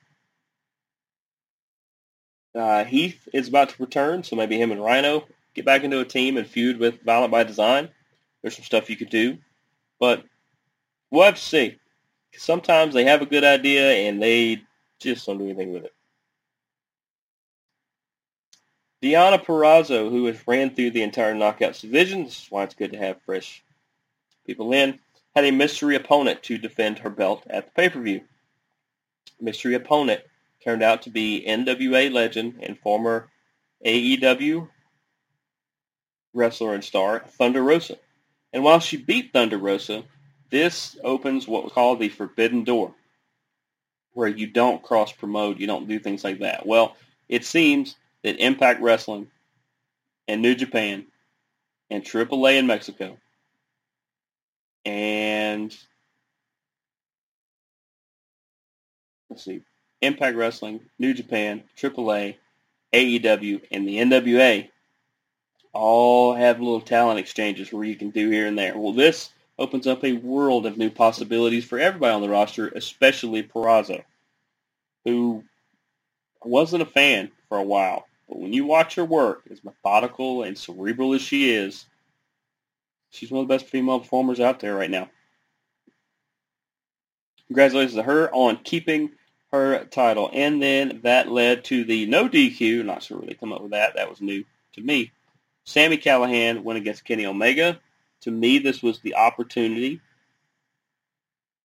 [2.54, 5.24] uh, Heath is about to return, so maybe him and Rhino
[5.54, 7.88] get back into a team and feud with Violent by Design.
[8.42, 9.38] There's some stuff you could do,
[9.98, 10.24] but
[11.10, 11.76] we'll have to see.
[12.34, 14.62] Sometimes they have a good idea and they
[15.00, 15.94] just don't do anything with it.
[19.02, 22.92] Deonna Purrazzo, who has ran through the entire Knockouts division, this is why it's good
[22.92, 23.62] to have fresh
[24.44, 24.98] people in,
[25.36, 28.22] had a mystery opponent to defend her belt at the pay-per-view.
[29.40, 30.22] Mystery opponent
[30.64, 33.28] turned out to be NWA legend and former
[33.86, 34.68] AEW
[36.34, 37.96] wrestler and star Thunder Rosa.
[38.52, 40.04] And while she beat Thunder Rosa,
[40.50, 42.94] this opens what we call the forbidden door,
[44.14, 46.66] where you don't cross promote, you don't do things like that.
[46.66, 46.96] Well,
[47.28, 47.94] it seems
[48.24, 49.28] that Impact Wrestling
[50.26, 51.06] and New Japan
[51.90, 53.16] and AAA in Mexico
[54.84, 55.76] and
[59.28, 59.60] let's see,
[60.00, 62.36] Impact Wrestling, New Japan, AAA,
[62.92, 64.68] AEW, and the NWA
[65.74, 68.78] all have little talent exchanges where you can do here and there.
[68.78, 73.42] Well, this opens up a world of new possibilities for everybody on the roster, especially
[73.42, 74.02] Purrazzo,
[75.04, 75.44] who
[76.42, 78.07] wasn't a fan for a while.
[78.28, 81.86] But when you watch her work, as methodical and cerebral as she is,
[83.10, 85.08] she's one of the best female performers out there right now.
[87.46, 89.10] Congratulations to her on keeping
[89.50, 90.30] her title.
[90.32, 92.84] And then that led to the no DQ.
[92.84, 93.94] Not sure where they come up with that.
[93.96, 95.12] That was new to me.
[95.64, 97.80] Sami Callihan went against Kenny Omega.
[98.22, 100.00] To me, this was the opportunity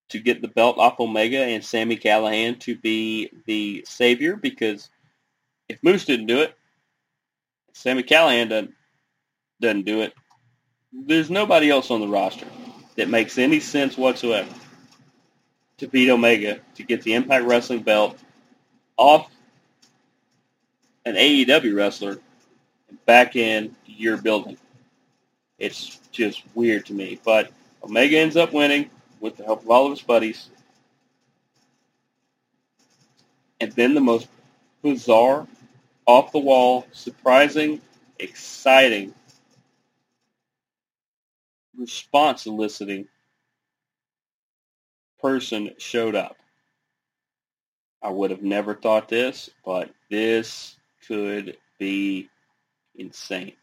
[0.09, 4.89] to get the belt off Omega and Sami Callihan to be the savior because
[5.69, 6.55] if Moose didn't do it,
[7.73, 8.73] Sami Callihan doesn't,
[9.59, 10.13] doesn't do it,
[10.91, 12.45] there's nobody else on the roster
[12.95, 14.49] that makes any sense whatsoever
[15.77, 18.17] to beat Omega to get the Impact Wrestling belt
[18.97, 19.29] off
[21.05, 22.19] an AEW wrestler
[23.05, 24.57] back in your building.
[25.57, 27.19] It's just weird to me.
[27.23, 27.51] But
[27.83, 28.89] Omega ends up winning
[29.19, 30.49] with the help of all of his buddies.
[33.59, 34.27] And then the most
[34.81, 35.47] bizarre,
[36.05, 37.81] off the wall, surprising,
[38.19, 39.13] exciting,
[41.77, 43.07] response eliciting
[45.21, 46.35] person showed up.
[48.01, 50.75] I would have never thought this, but this
[51.07, 52.29] could be
[52.95, 53.53] insane.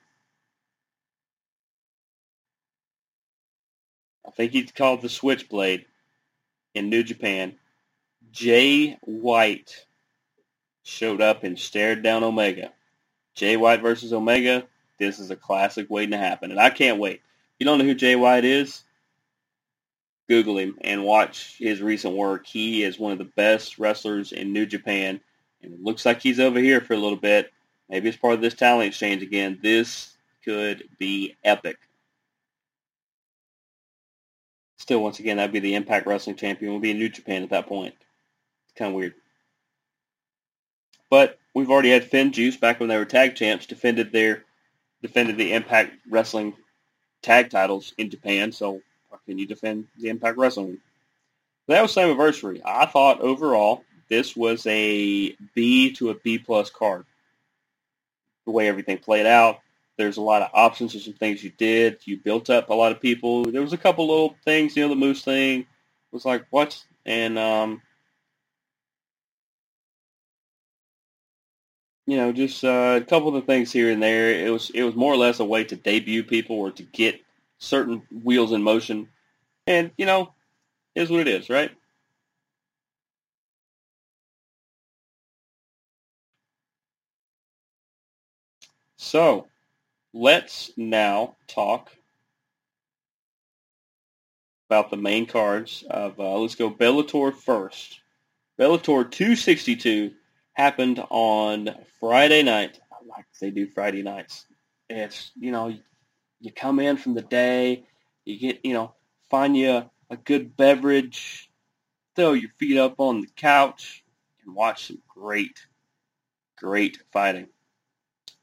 [4.27, 5.85] I think he's called the Switchblade
[6.75, 7.57] in New Japan.
[8.31, 9.87] Jay White
[10.91, 12.73] showed up and stared down Omega.
[13.35, 14.67] Jay White versus Omega,
[14.99, 17.17] this is a classic waiting to happen, and I can't wait.
[17.17, 18.83] If you don't know who Jay White is,
[20.29, 22.47] Google him and watch his recent work.
[22.47, 25.21] He is one of the best wrestlers in New Japan,
[25.63, 27.53] and it looks like he's over here for a little bit.
[27.89, 29.59] Maybe it's part of this talent exchange again.
[29.63, 31.79] This could be epic.
[34.79, 36.73] Still, once again, that'd be the Impact Wrestling Champion.
[36.73, 37.95] We'll be in New Japan at that point.
[38.67, 39.15] It's kind of weird.
[41.11, 44.45] But we've already had FinJuice back when they were tag champs defended their
[45.03, 46.55] defended the Impact Wrestling
[47.23, 48.53] tag titles in Japan.
[48.53, 48.81] So
[49.11, 50.79] how can you defend the Impact Wrestling?
[51.67, 52.61] That was Slammiversary.
[52.65, 57.05] I thought overall this was a B to a B plus card.
[58.45, 59.61] The way everything played out,
[59.97, 61.99] there's a lot of options of some things you did.
[62.05, 63.45] You built up a lot of people.
[63.45, 65.67] There was a couple little things, you know, the Moose thing
[66.11, 66.83] was like, what?
[67.07, 67.83] And, um,
[72.07, 74.31] you know, just uh, a couple of things here and there.
[74.33, 77.21] It was it was more or less a way to debut people or to get
[77.59, 79.09] certain wheels in motion.
[79.67, 80.33] And, you know,
[80.95, 81.71] is what it is, right?
[88.97, 89.47] So,
[90.13, 91.91] let's now talk
[94.69, 98.01] about the main cards of, uh, let's go Bellator first.
[98.59, 100.13] Bellator 262
[100.61, 102.79] happened on Friday night.
[103.09, 104.45] Like they do Friday nights.
[104.91, 105.75] It's, you know,
[106.41, 107.85] you come in from the day,
[108.27, 108.95] you get, you know,
[109.31, 111.51] find you a good beverage,
[112.15, 114.05] throw your feet up on the couch,
[114.45, 115.67] and watch some great,
[116.59, 117.47] great fighting.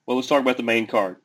[0.05, 1.17] Well, let's talk about the main card.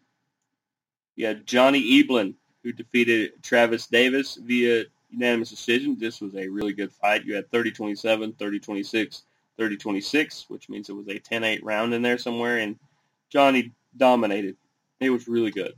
[1.17, 5.97] You had Johnny Eblen, who defeated Travis Davis via unanimous decision.
[5.99, 7.25] This was a really good fight.
[7.25, 9.23] You had 30-27, 30-26,
[9.59, 12.79] 30-26, which means it was a 10-8 round in there somewhere, and
[13.31, 14.57] Johnny dominated
[15.01, 15.75] It was really good.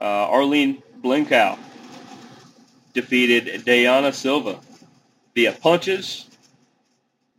[0.00, 1.58] Uh, Arlene Blencowe
[2.92, 4.60] defeated Dayana Silva
[5.34, 6.26] via punches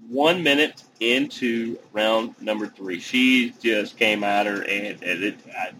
[0.10, 3.00] one minute into round number three.
[3.00, 5.72] She just came at her, and, and it, I,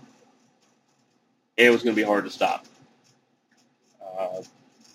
[1.56, 2.66] it was going to be hard to stop.
[4.02, 4.42] Uh,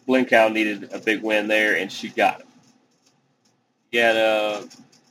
[0.09, 2.47] Blencowe needed a big win there, and she got it.
[3.93, 4.62] Had uh,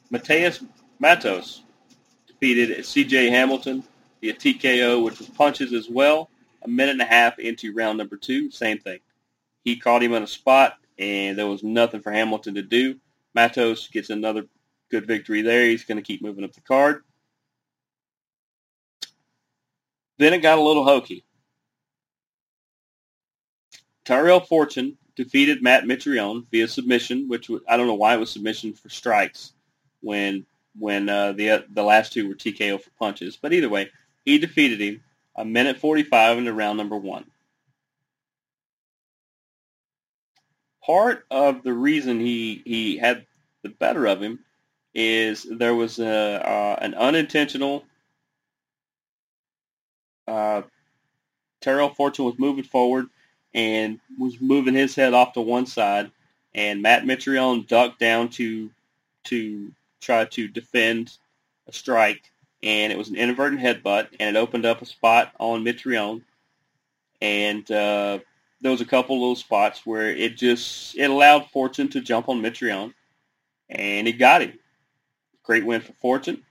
[0.10, 0.64] Mateus
[1.00, 1.64] Matos
[2.28, 3.30] defeated C.J.
[3.30, 3.84] Hamilton
[4.22, 6.30] via TKO, which was punches as well.
[6.64, 9.00] A minute and a half into round number two, same thing.
[9.64, 12.98] He caught him on a spot, and there was nothing for Hamilton to do.
[13.34, 14.46] Matos gets another
[14.90, 15.66] good victory there.
[15.66, 17.04] He's going to keep moving up the card.
[20.18, 21.24] Then it got a little hokey.
[24.06, 28.74] Tyrell Fortune defeated Matt Mitrione via submission, which I don't know why it was submission
[28.74, 29.54] for strikes
[30.02, 30.46] when
[30.78, 33.38] when uh, the the last two were TKO for punches.
[33.38, 33.90] But either way,
[34.26, 35.04] he defeated him
[35.36, 37.26] a minute 45 into round number one.
[40.86, 43.26] Part of the reason he, he had
[43.62, 44.40] the better of him
[44.94, 47.86] is there was a, uh, an unintentional
[50.28, 50.64] uh,
[51.62, 53.08] Tyrell Fortune was moving forward
[53.54, 56.12] and was moving his head off to one side,
[56.54, 58.70] and Matt Mitrione ducked down to
[59.26, 61.18] to try to defend
[61.68, 62.32] a strike,
[62.64, 66.22] and it was an inadvertent headbutt, and it opened up a spot on Mitrione,
[67.22, 68.20] and uh,
[68.62, 72.42] there was a couple little spots where it just it allowed Fortune to jump on
[72.42, 72.94] Mitrione,
[73.70, 74.58] and he got him.
[75.44, 76.44] Great win for Fortune.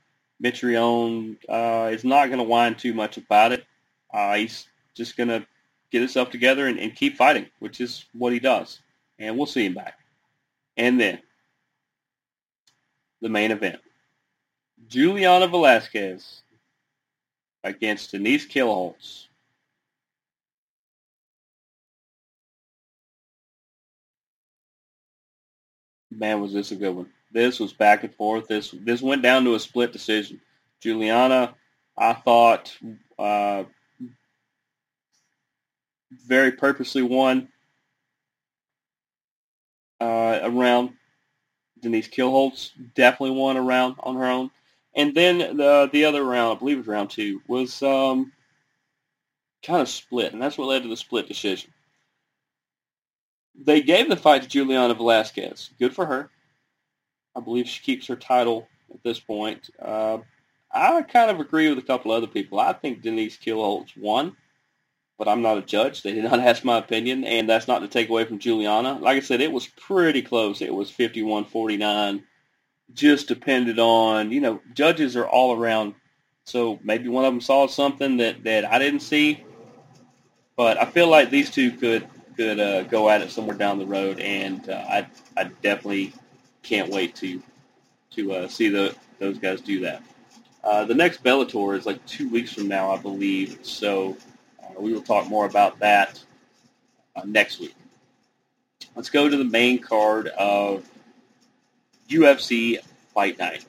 [0.42, 3.64] Mitrione uh, is not going to whine too much about it.
[4.12, 5.46] Uh, he's just going to
[5.90, 8.80] get himself together and, and keep fighting, which is what he does.
[9.18, 9.98] And we'll see him back.
[10.76, 11.20] And then
[13.20, 13.80] the main event.
[14.88, 16.42] Juliana Velasquez
[17.62, 19.26] against Denise Kielholtz.
[26.10, 27.06] Man, was this a good one.
[27.32, 28.48] This was back and forth.
[28.48, 30.40] This this went down to a split decision.
[30.80, 31.54] Juliana,
[31.96, 32.76] I thought,
[33.18, 33.64] uh,
[36.10, 37.48] very purposely won
[40.00, 40.90] uh, around
[41.80, 44.50] Denise Kielholtz definitely won a round on her own.
[44.94, 48.32] And then the the other round, I believe it was round two, was um,
[49.64, 51.72] kind of split, and that's what led to the split decision.
[53.54, 55.70] They gave the fight to Juliana Velasquez.
[55.78, 56.30] Good for her.
[57.36, 59.70] I believe she keeps her title at this point.
[59.80, 60.18] Uh,
[60.72, 62.58] I kind of agree with a couple other people.
[62.58, 64.36] I think Denise Kielholtz won
[65.20, 66.00] but I'm not a judge.
[66.00, 68.98] They did not ask my opinion, and that's not to take away from Juliana.
[68.98, 70.62] Like I said, it was pretty close.
[70.62, 72.22] It was 51-49.
[72.94, 75.94] Just depended on, you know, judges are all around.
[76.44, 79.44] So maybe one of them saw something that, that I didn't see.
[80.56, 83.86] But I feel like these two could could uh, go at it somewhere down the
[83.86, 85.06] road, and uh, I
[85.36, 86.12] I definitely
[86.62, 87.42] can't wait to
[88.12, 90.02] to uh, see the those guys do that.
[90.62, 93.60] Uh, the next Bellator is like two weeks from now, I believe.
[93.62, 94.16] So
[94.80, 96.22] we will talk more about that
[97.16, 97.74] uh, next week.
[98.94, 100.88] Let's go to the main card of
[102.08, 102.78] UFC
[103.14, 103.64] Fight Night.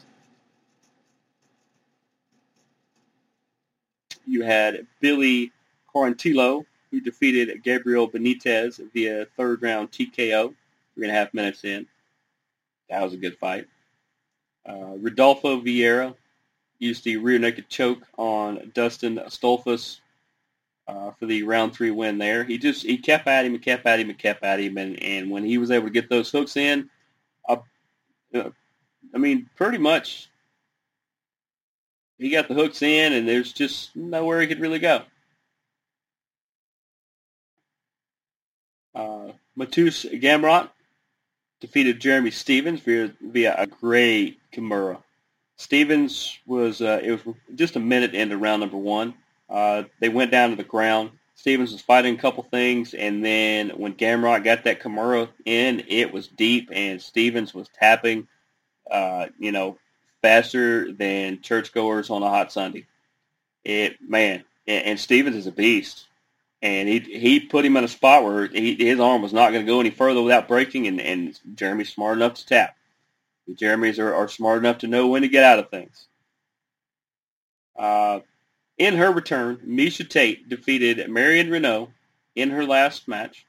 [4.26, 5.52] You had Billy
[5.94, 10.54] Quarantillo, who defeated Gabriel Benitez via third round TKO,
[10.96, 11.86] three and a half minutes in.
[12.90, 13.68] That was a good fight.
[14.68, 16.16] Uh, Rodolfo Vieira
[16.80, 20.00] used the rear naked choke on Dustin Stoltzfus
[20.92, 22.44] uh, for the round three win there.
[22.44, 25.02] He just he kept at him and kept at him and kept at him, and,
[25.02, 26.90] and when he was able to get those hooks in,
[27.48, 27.58] uh,
[28.34, 28.50] uh,
[29.14, 30.30] I mean, pretty much
[32.18, 35.04] he got the hooks in, and there's just nowhere he could really go.
[38.94, 40.70] Uh, Mateusz Gamrot
[41.62, 45.02] defeated Jeremy Stephens via, via a great Kimura.
[45.56, 49.14] Stephens was uh, it was just a minute into round number one.
[49.52, 51.12] Uh, they went down to the ground.
[51.36, 56.14] Stephens was fighting a couple things, and then when Gamrot got that Kimura in, it
[56.14, 58.28] was deep, and Stephens was tapping,
[58.90, 59.78] uh, you know,
[60.22, 62.86] faster than churchgoers on a hot Sunday.
[63.64, 66.06] It man, and, and Stephens is a beast,
[66.62, 69.66] and he he put him in a spot where he, his arm was not going
[69.66, 72.76] to go any further without breaking, and, and Jeremy's smart enough to tap.
[73.48, 76.08] The Jeremys are, are smart enough to know when to get out of things.
[77.76, 78.20] Uh,
[78.82, 81.90] in her return, Miesha Tate defeated Marion Reneau
[82.36, 83.46] in her last match.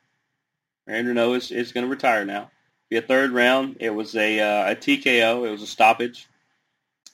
[0.86, 2.50] Marion Reneau is, is going to retire now.
[2.90, 3.78] A third round.
[3.80, 5.46] It was a, uh, a TKO.
[5.46, 6.28] It was a stoppage.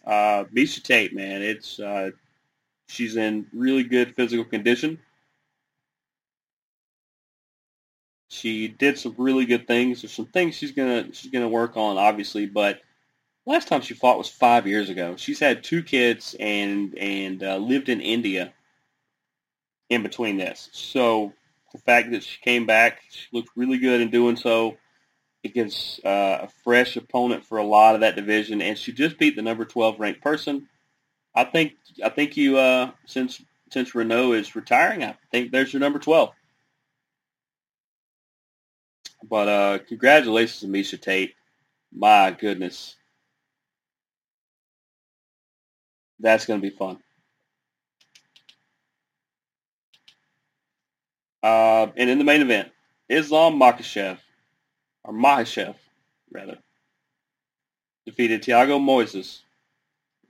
[0.05, 2.11] Uh, Miesha Tate, man, it's uh,
[2.89, 4.99] She's in really good physical condition.
[8.31, 10.03] She did some really good things.
[10.03, 12.81] There's some things she's gonna she's gonna work on, obviously, but
[13.49, 15.17] last time she fought was five years ago.
[15.17, 18.53] She's had two kids and and uh, lived in India
[19.89, 20.69] in between this.
[20.73, 21.33] So
[21.73, 24.77] the fact that she came back, she looked really good in doing so.
[25.43, 29.19] It gives uh, a fresh opponent for a lot of that division, and she just
[29.19, 30.69] beat the number 12 ranked person.
[31.35, 31.73] I think
[32.05, 33.41] I think you uh, since
[33.71, 36.33] since Reneau is retiring, I think there's your number 12.
[39.29, 41.35] But uh, congratulations to Miesha Tate.
[41.93, 42.98] My goodness.
[46.21, 46.99] That's going to be fun.
[51.43, 52.71] Uh, and in the main event,
[53.09, 54.19] Islam Makhachev,
[55.05, 55.77] or Makhachev,
[56.33, 56.59] rather,
[58.05, 59.41] defeated Thiago Moises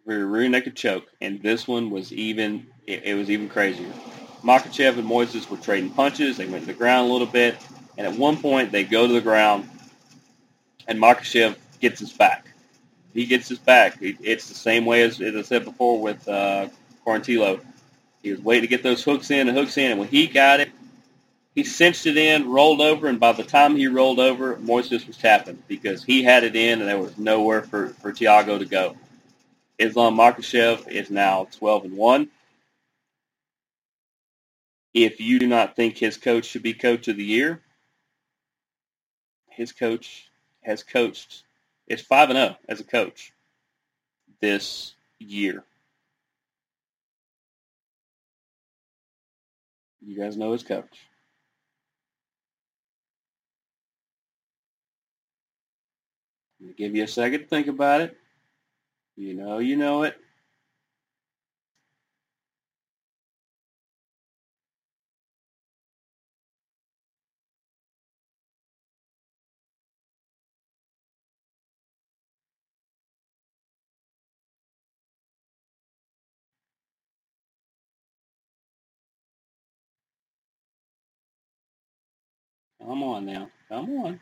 [0.05, 3.93] for a rear naked choke, and this one was even, it, it was even crazier.
[4.43, 6.37] Makhachev and Moises were trading punches.
[6.37, 7.57] They went to the ground a little bit,
[7.97, 9.69] and at one point they go to the ground,
[10.87, 12.47] and Makhachev gets his back.
[13.15, 13.99] He gets his back.
[14.01, 16.69] It's the same way as, as I said before with uh,
[17.05, 17.61] Quarantillo.
[18.23, 20.61] He was waiting to get those hooks in and hooks in, and when he got
[20.61, 20.71] it,
[21.55, 25.17] he cinched it in, rolled over, and by the time he rolled over, Moises was
[25.17, 28.97] tapping because he had it in and there was nowhere for, for Thiago to go.
[29.79, 32.31] Islam Makhachev is now 12 and 1.
[34.95, 37.61] If you do not think his coach should be coach of the year,
[39.49, 40.31] his coach
[40.63, 41.43] has coached
[41.89, 43.33] is 5 and 0 as a coach
[44.41, 45.65] this year.
[50.01, 51.09] You guys know his coach.
[56.77, 58.17] give you a second to think about it.
[59.17, 60.17] You know, you know it.
[82.81, 83.51] Come on now.
[83.69, 84.21] Come on.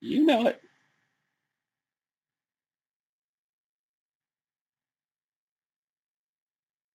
[0.00, 0.60] You know it.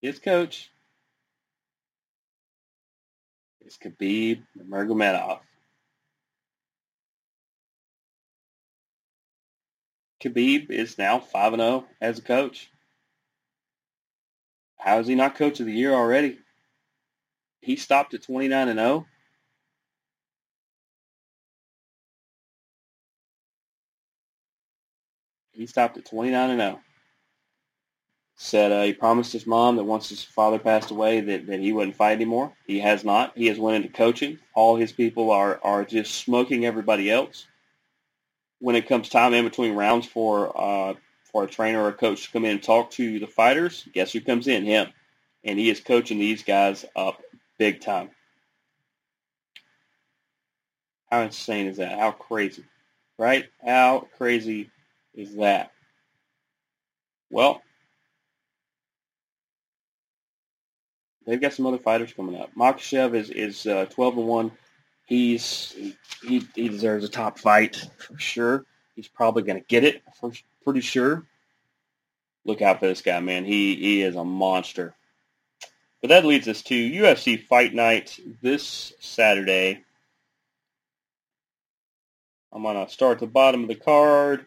[0.01, 0.71] His coach
[3.65, 5.39] is Khabib Nurmagomedov.
[10.21, 12.69] Khabib is now 5 0 as a coach.
[14.77, 16.39] How is he not coach of the year already?
[17.61, 18.69] He stopped at 29
[25.59, 26.79] He stopped at 29 and 0
[28.37, 31.73] said uh, he promised his mom that once his father passed away that, that he
[31.73, 32.53] wouldn't fight anymore.
[32.65, 33.37] He has not.
[33.37, 34.39] He has went into coaching.
[34.55, 37.45] All his people are, are just smoking everybody else.
[38.59, 40.93] When it comes time in between rounds for uh,
[41.25, 44.13] for a trainer or a coach to come in and talk to the fighters, guess
[44.13, 44.63] who comes in?
[44.63, 44.87] Him.
[45.43, 47.21] And he is coaching these guys up
[47.57, 48.11] big time.
[51.11, 51.99] How insane is that?
[51.99, 52.63] How crazy,
[53.17, 53.49] right?
[53.61, 54.71] How crazy
[55.19, 55.71] is that?
[57.29, 57.61] Well,
[61.27, 62.51] they've got some other fighters coming up.
[62.55, 64.51] Makhachev is is uh, 12 and one.
[65.05, 65.75] He's
[66.21, 68.65] he, he deserves a top fight for sure.
[68.95, 70.31] He's probably going to get it for
[70.63, 71.25] pretty sure.
[72.45, 73.43] Look out for this guy, man.
[73.43, 74.95] He he is a monster.
[76.01, 79.83] But that leads us to UFC Fight Night this Saturday.
[82.53, 84.45] I'm gonna start at the bottom of the card.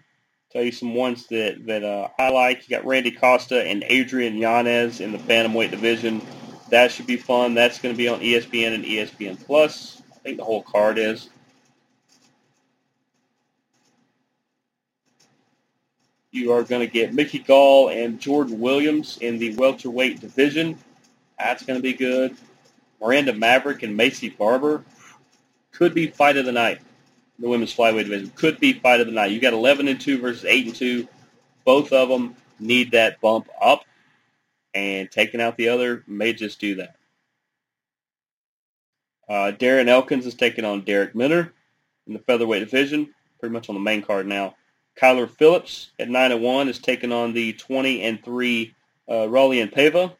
[0.53, 2.69] Tell you some ones that that uh, I like.
[2.69, 6.21] You got Randy Costa and Adrian Yanez in the bantamweight division.
[6.69, 7.55] That should be fun.
[7.55, 10.03] That's going to be on ESPN and ESPN Plus.
[10.11, 11.31] I think the whole card is.
[16.33, 20.79] You are going to get Mickey Gall and Jordan Williams in the welterweight division.
[21.39, 22.37] That's going to be good.
[23.01, 24.85] Miranda Maverick and Maycee Barber
[25.73, 26.81] could be fight of the night.
[27.43, 29.33] The women's flyweight division could be fight of the night.
[29.33, 31.09] You got 11 and 2 versus 8 and 2.
[31.65, 33.85] Both of them need that bump up
[34.73, 36.95] and taking out the other may just do that.
[39.29, 41.53] Uh, Darren Elkins is taking on Darrick Minner
[42.07, 44.55] in the featherweight division, pretty much on the main card now.
[44.97, 48.75] Kyler Phillips at 9 and 1 is taking on the 20 and 3
[49.09, 50.15] uh, and Paiva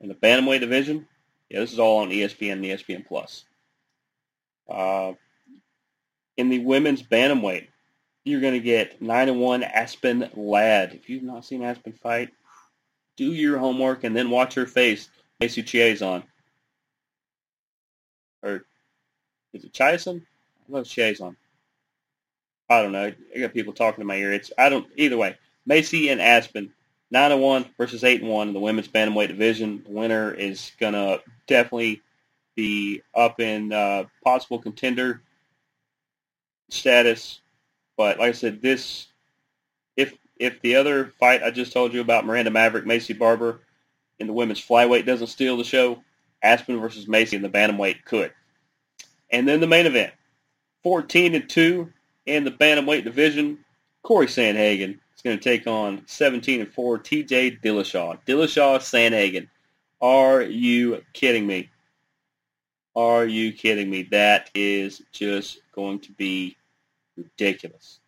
[0.00, 1.06] in the bantamweight division.
[1.48, 3.44] Yeah, this is all on ESPN and ESPN Plus.
[4.68, 5.12] Uh,
[6.36, 7.68] in the women's bantamweight,
[8.24, 10.94] you're going to get 9 and 1 Aspen Ladd.
[10.94, 12.30] If you've not seen Aspen fight,
[13.16, 15.08] do your homework and then watch her face
[15.40, 16.24] Macy Chiasson.
[18.42, 18.64] Or
[19.52, 20.20] is it Chiasson?
[20.20, 21.36] I love Chiasson.
[22.68, 23.12] I don't know.
[23.34, 24.32] I got people talking in my ear.
[24.32, 25.36] It's I don't either way.
[25.66, 26.72] Macy and Aspen,
[27.10, 29.84] nine and one versus eight and one in the women's bantamweight division.
[29.84, 32.02] The winner is gonna definitely
[32.56, 35.22] be up in uh, possible contender
[36.68, 37.40] status.
[37.96, 39.08] But like I said, this
[39.96, 43.60] if if the other fight I just told you about Miranda Maverick, Maycee Barber
[44.18, 46.02] in the women's flyweight doesn't steal the show,
[46.42, 48.32] Aspen versus Macy in the bantamweight could.
[49.30, 50.12] And then the main event,
[50.82, 51.92] 14 and 2
[52.26, 53.58] in the bantamweight division,
[54.02, 58.18] Corey Sandhagen is going to take on 17 and 4 TJ Dillashaw.
[58.26, 59.48] Dillashaw Sandhagen.
[60.00, 61.70] Are you kidding me?
[62.96, 64.04] Are you kidding me?
[64.04, 66.56] That is just going to be
[67.14, 68.00] ridiculous.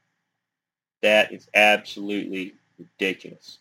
[1.03, 3.59] That is absolutely ridiculous.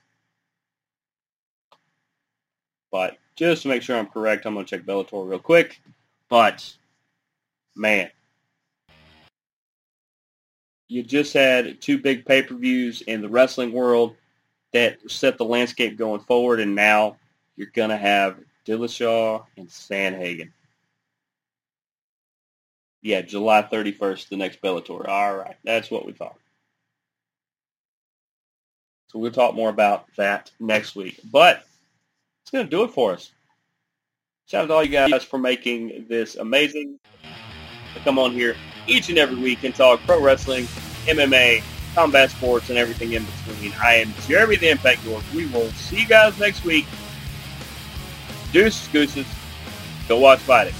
[2.91, 5.81] But just to make sure I'm correct, I'm going to check Bellator real quick.
[6.29, 6.73] But,
[7.75, 8.09] man,
[10.87, 14.15] you just had two big pay-per-views in the wrestling world
[14.71, 17.17] that set the landscape going forward, and now
[17.57, 20.51] you're going to have Dillashaw and Sandhagen.
[23.01, 25.07] Yeah, July 31st, the next Bellator.
[25.07, 26.37] All right, that's what we thought.
[29.07, 31.19] So we'll talk more about that next week.
[31.31, 31.63] But
[32.41, 33.31] it's going to do it for us.
[34.47, 36.99] Shout out to all you guys for making this amazing.
[38.03, 38.55] Come on here
[38.87, 40.65] each and every week and talk pro wrestling,
[41.05, 41.61] MMA,
[41.93, 43.73] combat sports, and everything in between.
[43.81, 45.23] I am Jeremy the Impact York.
[45.35, 46.85] We will see you guys next week.
[48.53, 49.27] Deuces, gooses.
[50.07, 50.73] Go watch fighting.